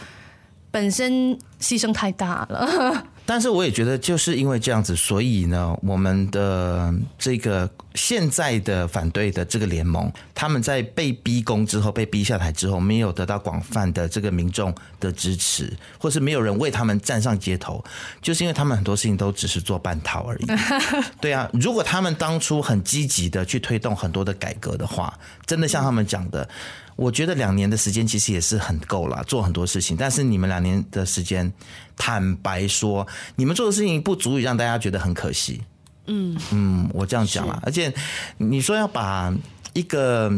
[0.71, 3.07] 本身牺牲太大了。
[3.27, 17.85] 但是我也觉得，就是因为这样子，所以呢，我们的这个现在的反对的这个联盟，他们在被逼宫之后，被逼下台之后，没有得到广泛的这个民众的支持，或是没有人为他们站上街头，
[18.23, 20.47] 就是因为他们很多事情都只是做半套而已。
[21.21, 25.13] 对啊，如果他们当初很积极的去推动很多的改革的话，
[25.45, 26.49] 真的像他们讲的。
[26.95, 29.95] 我觉得两年的时间其实也是很够了，做很多事情。
[29.95, 31.53] 但是你们两年的时间，
[31.97, 35.63] 坦白说，你们做的事情不足以让大家觉得很可惜。
[36.09, 37.61] 嗯嗯，我这样讲了。
[37.65, 37.93] 而且
[38.39, 39.35] 你说要把
[39.73, 40.31] 一个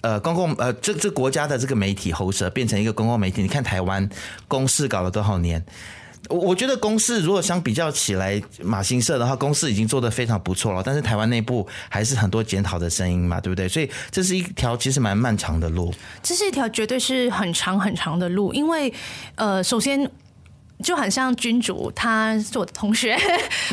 [0.00, 4.08] 呃公共呃这这国家的这个媒体喉舌变成一个公共媒体，你看台湾
[4.48, 5.62] 公视搞了多少年？
[6.30, 10.82] 我我觉得公视如果相比较起来，马新社的话，公视已经做得非常不错了。
[10.82, 13.68] 但是台湾内部还是很多检讨的声音嘛，对不对？
[13.68, 15.92] 所以这是一条其实蛮漫长的路。
[16.22, 18.90] 这是一条绝对是很长很长的路，因为
[19.34, 20.10] 呃，首先。
[20.82, 23.16] 就很像君主，他是我的同学，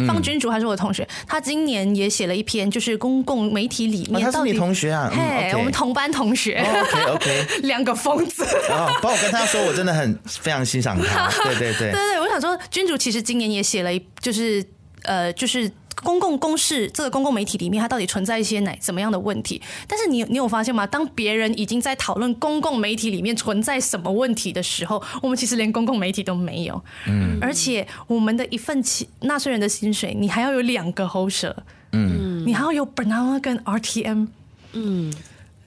[0.08, 1.08] 方君主还是我的同学。
[1.28, 4.22] 他今年也写了一篇，就是公共媒体里面。
[4.22, 5.12] 他是你同学啊？
[5.14, 6.58] 嘿，我们同班同学。
[6.60, 8.44] OK OK， 两个疯子。
[8.70, 11.30] 啊，帮我跟他说，我真的很非常欣赏他。
[11.44, 14.64] 对 对对，对对，我想说，君主其实今年也写了一，就是
[15.04, 15.72] 呃，就是。
[16.04, 19.62] 公共公示这个公共媒体里面，它到底存在一些哪怎么样的问题？
[19.88, 20.86] 但是你你有发现吗？
[20.88, 26.84] 当别人已经在讨论公共媒体里面存在什么问题的时候，我们其实连公共媒体都没有。
[27.08, 31.56] 嗯，而且我们的一份钱纳税人的薪水，你还要有两个喉舌，
[31.92, 34.28] 嗯，你还要有 Bernama 跟 RTM，
[34.74, 35.14] 嗯，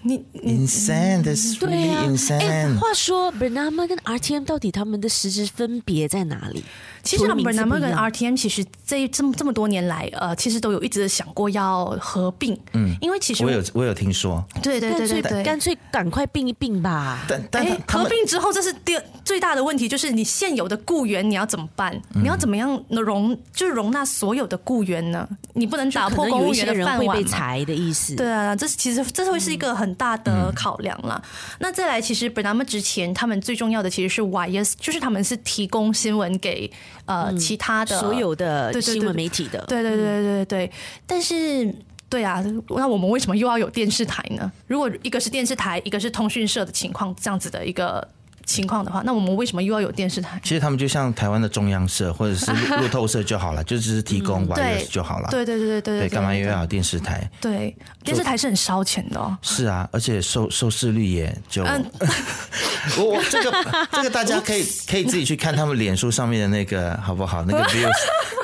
[0.02, 2.40] 你 insane，that's really insane。
[2.40, 6.64] 哎，话说 Bernama 跟 RTM 到底他们的实质分别在哪里？
[7.04, 12.58] 其实 Bernama 跟 RTM 其实这这么这么多年来，呃，其实都有一直想过要合并。
[12.72, 17.24] 嗯，因为其实我有我有听说，对对对对对，干脆赶快并一并吧。
[17.28, 22.00] 但但合并之后，这是第最大的问题，就是你现有的雇员你要怎么办？
[22.14, 25.28] 你要怎么样容就容纳所有的雇员呢？
[25.52, 27.16] 你不能打破公务员的饭碗。
[27.16, 28.16] 被裁的意思。
[28.16, 31.22] 对啊，这是其实这会是一个很大的考量了。
[31.58, 36.70] 那再来，其实 Bernama 之前他们最重要的其实是 YS，就是他们是提供新闻给
[37.06, 39.64] 呃其他的所有的新闻媒体的。
[39.66, 40.72] 对对对对对对。
[41.06, 41.74] 但是，
[42.08, 44.50] 对啊，那我们为什么又要有电视台呢？
[44.66, 48.06] 如果一个是电视台，一个是通讯社的情况，这样子的一个。
[48.44, 50.40] 情况的话，那我们为什么又要有电视台？
[50.42, 55.28] 其实他们就像台湾的中央社或者是 路透社就好了，就只是提供 wireless 就好了。
[55.30, 57.28] 对对对对对，干嘛又要有电视台？
[57.40, 59.36] 对，电视台是很烧钱的哦。
[59.42, 61.64] 是啊，而且收收视率也就
[62.98, 67.42] 我我这个这个大家可以 可以自己去看他们脸书上面的那个好不好？
[67.44, 67.90] 那个 views，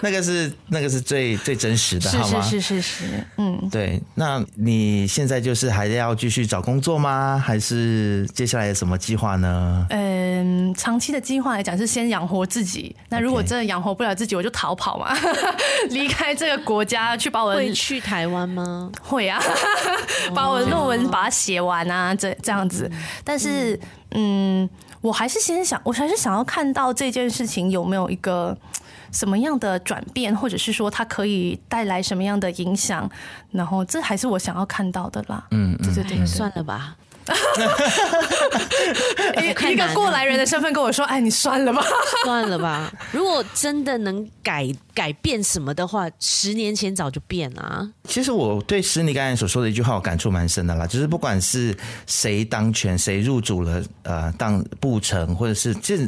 [0.03, 2.41] 那个是那个是最最真实的，好吗？
[2.43, 3.05] 是是是是，
[3.37, 4.01] 嗯，对。
[4.15, 7.43] 那你现在就是还要继续找工作吗？
[7.45, 9.87] 还是接下来有什么计划呢？
[9.93, 12.95] 嗯，长期的计划来讲是先养活自己。
[13.09, 15.13] 那如果真的养活不了自己，我就逃跑嘛，
[15.91, 18.91] 离开这个国家去把我会去台湾吗？
[19.03, 19.41] 会啊，
[20.35, 22.89] 把我的论文把它写完啊，这这样子。
[23.25, 23.79] 但是，
[24.13, 24.69] 嗯，
[25.01, 28.57] 我还是先想，我还是想要看到这件事情有没有一个
[29.11, 33.11] 什么样的转变，或者是说它可以带来什么样的影响。
[33.51, 35.45] 然后，这还是我想要看到的啦。
[35.51, 36.95] 嗯，对对对，哎，算了吧。
[39.43, 41.85] 一一个过来人的身份跟我说：“哎，你算了吧，
[42.25, 42.93] 算了吧。
[43.13, 50.87] 如果真的能改改变什么的话，十年前早就变了啊。”其实我对施妮刚才所说的一句话，我感触蛮深的啦。
[50.87, 51.77] 就是不管是
[52.07, 55.99] 谁当权，谁入主了呃当部成，或者是这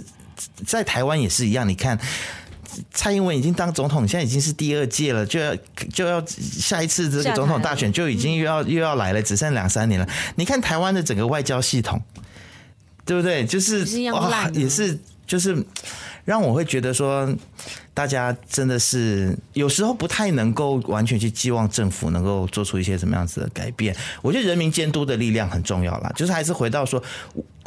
[0.66, 1.68] 在台湾也是一样。
[1.68, 1.98] 你看。
[2.92, 5.56] 蔡英文已经当总统，现在已经是第二届了，就要
[5.92, 10.08] 就要下一次这个总统大选就已经又要又要来了，只剩两三年了。
[10.36, 12.00] 你看台湾的整个外交系统，
[13.04, 13.44] 对不对？
[13.44, 15.64] 就是哇，也是就是
[16.24, 17.34] 让我会觉得说。
[17.94, 23.94] 大家真的是有时候不太能够完全去寄望政府能够做出一些什么样子的改变。
[24.22, 27.02] 我觉得人民监督的力量很重要啦，就是还是回到说，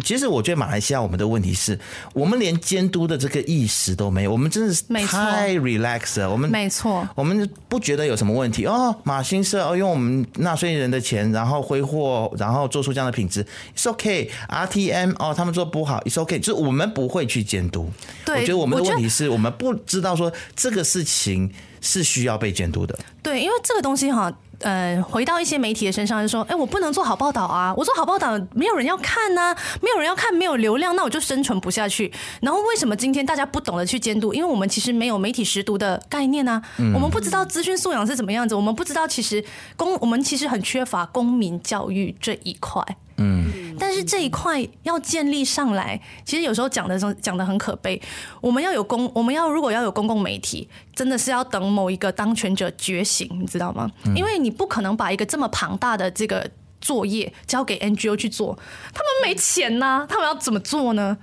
[0.03, 1.80] 其实我觉得马来西亚我们的问题是
[2.13, 6.32] 我们连监督的这个意识都没有，我们真的是太 relax 了。
[6.32, 8.95] 我们没错，我们不觉得有什么问题哦。
[9.03, 13.45] 马新社哦，用我们纳税人的钱，然后挥霍，然后做出这样的品质
[13.78, 14.28] ，it's okay。
[14.49, 16.39] RTM 哦，他们做不好，it's okay。
[16.39, 17.91] 就是我们不会去监督。
[18.26, 20.14] 对，我觉得我们的问题是我们不知道。
[20.16, 21.51] 说这个事情
[21.82, 32.11] 是需要被监督的，对，因为这个东西哈，呃，回到一些媒体的身上，就说，哎，我不能做好报道啊，我做好报道没有人要看呐、啊，没有人要看，没有流量，那我就生存不下去。
[32.41, 34.34] 然后为什么今天大家不懂得去监督？
[34.34, 39.43] 因为我们其实没有媒体识读的概念啊，嗯、我们不知道资讯素养是怎么样子，我们不知道其实
[39.76, 42.84] 公，我们其实很缺乏公民教育这一块。
[43.18, 48.01] 嗯，但是这一块要建立上来，其实有时候讲的时候讲的很可悲。
[48.41, 53.89] 我们要有公，我们要如果要有公共媒体，真的是要等某一个当权者觉醒，你知道吗？
[54.16, 56.49] 因为你不可能把一个这么庞大的这个
[56.82, 58.57] 作业交给 NGO 去做，
[58.93, 61.18] 他们没钱呐，他们要怎么做呢？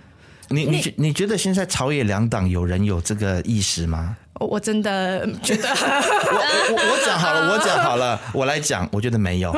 [0.48, 4.16] 你你觉你觉得现在朝野两党有人有这个意识吗？
[4.44, 5.76] 我真的觉得我，
[6.70, 9.54] 我我我讲好了，我讲好了，我来讲，我觉得没有，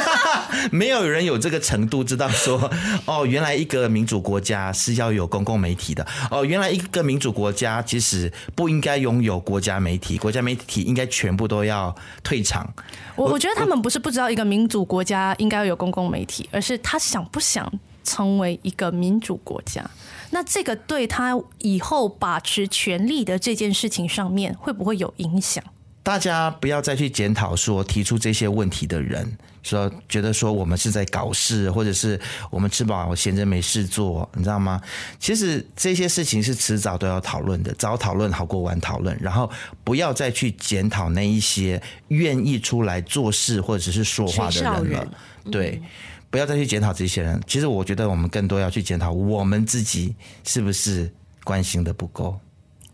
[0.70, 2.70] 没有人有这个程度知道说，
[3.06, 12.68] 哦，原来一个民主国家是要有公共媒体的，哦，原来一个民主国家其实不应该拥有国家媒体，国家媒体应该全部都要退场。
[13.16, 17.70] 我我觉得他们不是不知道一个民主国家应该要有公共媒体，而是他想不想
[18.04, 19.84] 成为一个民主国家。
[20.30, 25.62] 那这个对他以后把持权力的这件事情上面会不会有影响？
[26.02, 32.18] 大家不要再去检讨说提出这些问题的人，说觉得说我们是在搞事，或者是
[32.50, 34.80] 我们吃饱闲着没事做，你知道吗？
[35.18, 39.16] 其实这些事情是迟早都要讨论的，早讨论好过晚讨论。
[39.20, 39.48] 然后
[39.84, 45.06] 不要再去检讨那一些愿意出来做事或者是说话的人了，
[45.52, 45.82] 对。
[46.30, 47.40] 不要再去检讨这些人。
[47.46, 50.14] 其实我觉得我们更多要去检讨我们自己
[50.44, 51.12] 是不是
[51.44, 52.38] 关心的不够。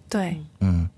[0.09, 0.89] 对，嗯，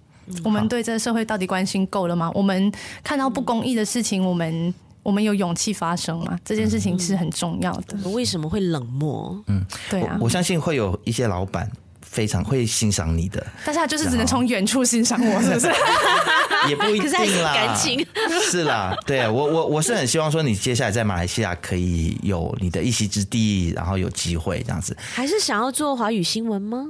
[0.45, 2.30] 我们对这个社会到底关心够了吗？
[2.34, 2.72] 我们
[3.03, 4.72] 看到不公义的事情，我们
[5.03, 6.39] 我们有勇气发声吗？
[6.45, 7.97] 这件事情是很重要的。
[8.11, 9.36] 为什么会冷漠？
[9.49, 11.70] 嗯，对啊，我，我相信会有一些老板。
[12.11, 15.68] 非常会欣赏你的，但是他就是只能从远处欣赏我，是不是？
[16.68, 18.04] 也不一定啦，感情
[18.50, 24.96] 是啦，对啊，我我我是很希望说你接下来在马来西亚可以有你的一席之地，然后有机会这样子。
[24.98, 26.86] 还是想要做华语新闻吗？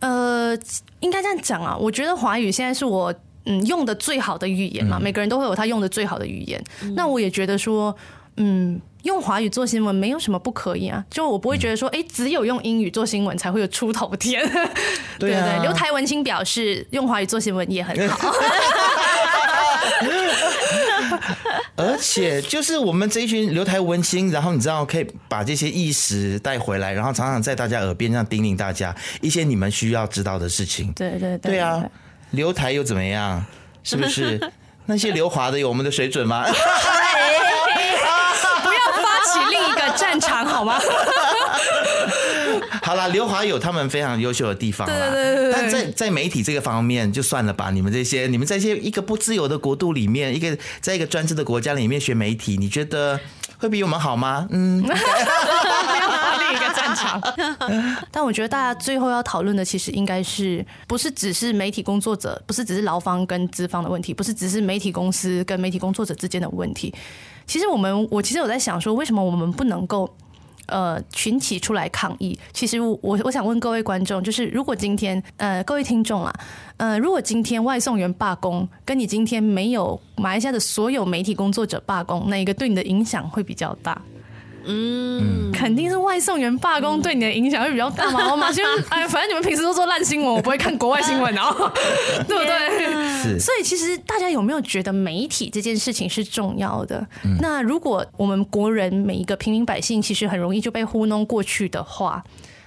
[0.00, 0.58] 呃，
[1.00, 3.14] 应该这样讲啊，我觉得华语现在是我
[3.44, 6.62] 嗯用的最好的语言嘛，每个人都会有他用的最好的语言。
[6.96, 7.94] 那我也觉得说，
[8.38, 14.42] 嗯，用华语做新闻没有什么不可以啊，就我不会觉得说，哎，只有用英语做新闻才会有出头天。
[15.18, 18.32] 对对，刘台文青表示，用华语做新闻也很好。
[21.76, 30.92] 而且就是我们这一群留台文青，然后你知道可以把这些意识带回来，然后常常在大家耳边这样叮咛大家一些你们需要知道的事情。
[30.92, 31.84] 对对对，对啊，
[32.30, 33.44] 留台又怎么样？
[33.82, 34.40] 是不是
[34.86, 36.44] 那些留华的有我们的水准吗？
[36.44, 36.52] 不
[38.72, 40.78] 要发起另一个战场好吗？
[42.82, 47.70] 好啦，刘华有他们非常优秀的地方啦，对对对对，但在在媒体这个方面就算了吧。
[47.70, 53.18] 你们这些，你们在一些一个不自由的国度里面，一个在一个专制的国家里面学媒体，你觉得
[53.58, 54.46] 会比我们好吗？
[54.50, 54.94] 嗯，个
[56.74, 57.20] 战场。
[58.10, 66.92] 但我觉得大家最后要讨论的，其实应该是不是只是媒体工作者，不是只是劳方跟资方的问题，不是只是媒体公司跟媒体工作者之间的问题。
[67.46, 70.12] 其实我们，我其实有在想说，为什么我们不能够？
[70.66, 72.38] 呃，群起出来抗议。
[72.52, 76.32] 其实我我想问各位观众，就是如果今天呃各位听众啊，
[76.76, 84.00] 呃如果今天外送员罢工，跟你今天没有马来西亚的所有媒体工作者罢工，那一个对你的影响会比较大？
[84.64, 88.30] 嗯，肯定是外送员罢工对你的影响会比较大嘛。
[88.30, 91.72] 我马先， 哎，反正你们平时都做烂新闻，我不会看国外新闻哦，
[92.28, 92.86] 对不对？
[93.22, 93.38] 是。
[93.38, 97.06] 所以其实大家有没有觉得媒体这件事情是重要的？
[97.40, 102.22] 那如果我们国人每一个平民百姓其实很容易就被糊弄过去的话，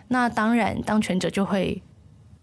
[0.09, 1.81] 那当然当权者就会。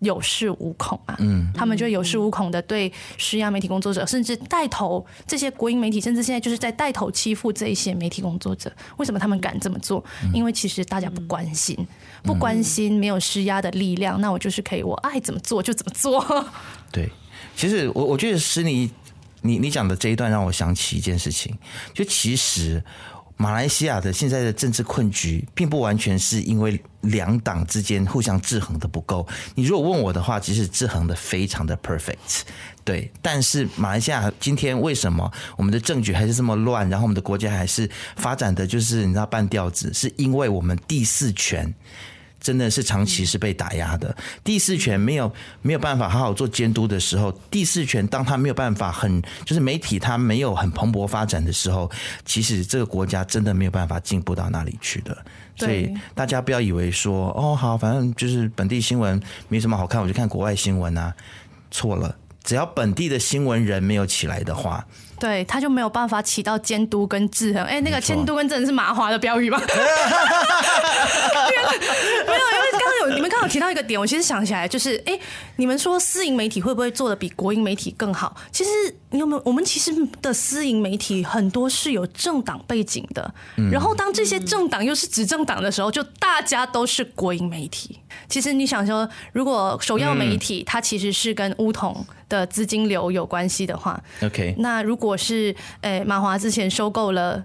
[0.03, 8.70] 有恃无恐啊，嗯，他们就有恃无恐的对施压媒体工作者，甚至带头这些国营媒体，甚至现在就是在带头欺负这一些媒体工作者。
[8.98, 10.05] 为什么他们敢这么做？
[10.34, 11.76] 因为其实大家不关心，
[12.22, 16.46] 不关心没有施压的力量，那我就是可以，我爱怎么做就怎么做。
[16.92, 17.11] 对，
[17.57, 18.90] 其实我我觉得施你，
[19.40, 21.57] 你你讲的这一段让我想起一件事情，
[21.94, 22.82] 就其实。
[23.43, 29.26] 马来西亚的现在的政治困局，并不完全是因为两党之间互相制衡的不够。
[29.57, 32.43] 你如果问我的话，其实制衡的非常的 perfect，
[32.84, 33.11] 对。
[33.20, 41.74] 但是马来西亚今天为什么我们的政局还是这么乱，然后我们的国家还是发展的就是你知道半吊子，是因为我们第四权。
[42.43, 45.32] 真的是长期是被打压的，第四权没有
[45.62, 51.88] 没有办法好好做监督的时候，第四权当他没有办法很就是媒体他没有很蓬勃发展的时候，
[52.24, 55.16] 其实这个国家真的没有办法进步到哪里去的。
[55.55, 61.14] 所以大家不要以为说哦好，反正就是本地新闻没什么好看，我就看国外新闻啊，
[61.70, 62.12] 错了，
[62.43, 64.84] 只要本地的新闻人没有起来的话。
[65.22, 67.62] 对，他就没有办法起到监督跟制衡。
[67.62, 69.56] 哎，那个监督跟制衡是麻花的标语吗？
[69.60, 69.74] 没
[71.54, 71.60] 有，
[72.26, 75.16] 因为刚刚有你们刚刚有提到一个点，我其实想起来就是，哎，
[75.54, 78.36] 你们说私营媒体会不会做得比国营媒体更好？
[78.50, 78.70] 其实
[79.10, 79.42] 你有没有？
[79.44, 83.32] 我们其实的私营媒体很多是有政党背景的，
[83.70, 88.00] 然后当这些政党又是执政党的时候，就大家都是国营媒体。
[88.28, 97.44] 其实你想说，如果首要媒体它其实是跟乌统的资金流有关系的话，OK，那如果是诶马华之前收购了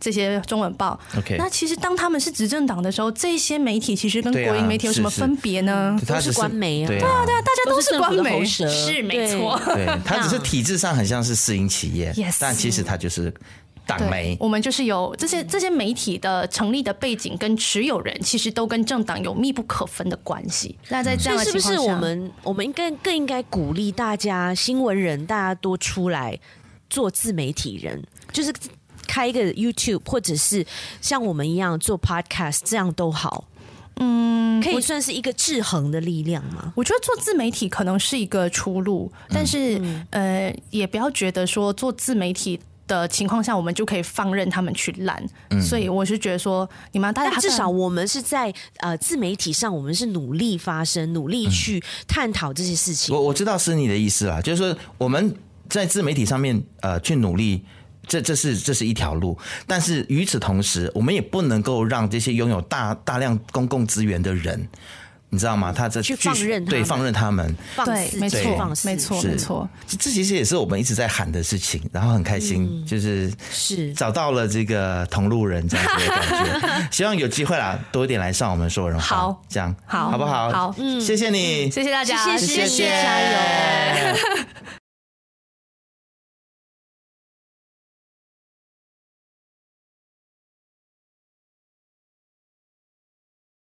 [0.00, 5.98] 这些中文报，OK，那其实当他们是执政党的时候，这些媒体其实跟国营媒体有什么分别呢？
[6.06, 13.32] 都是官媒啊，对啊，对啊，大家都是官媒，是没错，对，它只是 体制上很像是私营企业，Yes，但其实它就是。
[13.88, 20.76] 党媒，我们就是有这些这些媒体的成立的背景跟持有人，其实都跟政党有密不可分的关系。
[20.90, 26.38] 那在这样的情况下，是不是我们我们应该更应该鼓励大家新闻人，大家多出来
[26.90, 28.52] 做自媒体人，就是
[29.06, 30.66] 开一个 YouTube，或者是
[31.00, 33.44] 像我们一样做 Podcast，这样都好。
[34.00, 36.74] 嗯，可以算是一个制衡的力量吗？
[36.76, 42.60] 我觉得做自媒体可能是一个出路，但是、嗯、呃，也不要觉得说做自媒体。
[42.88, 45.24] 的情况下，我们就可以放任他们去烂。
[45.50, 53.14] 嗯，所以我是觉得说，你们大家至少我们是在呃自媒体上，我们是努力发声，努力去探讨这些事情。
[53.14, 55.32] 我我知道是你的意思啦，就是说我们
[55.68, 57.62] 在自媒体上面呃去努力，
[58.06, 59.38] 这这是这是一条路。
[59.66, 64.68] 但是与此同时，我们也不能够让这些拥有大大量公共资源的人。
[65.30, 65.72] 你知道吗？
[65.72, 67.54] 他这去放任对放任他们，
[67.84, 69.68] 对，没错，没错，没错。
[69.86, 73.92] 这其实也是我们一直在喊的事情，然后很开心，就是是。
[73.92, 76.88] 找到了这个同路人这样子的感觉。
[76.92, 79.74] 希望有机会啦，多一点来上我们说人话，好，这样。
[79.86, 80.50] 好，好不好？
[80.50, 84.16] 好，嗯，谢谢你，谢谢大家，谢谢，谢谢，加油。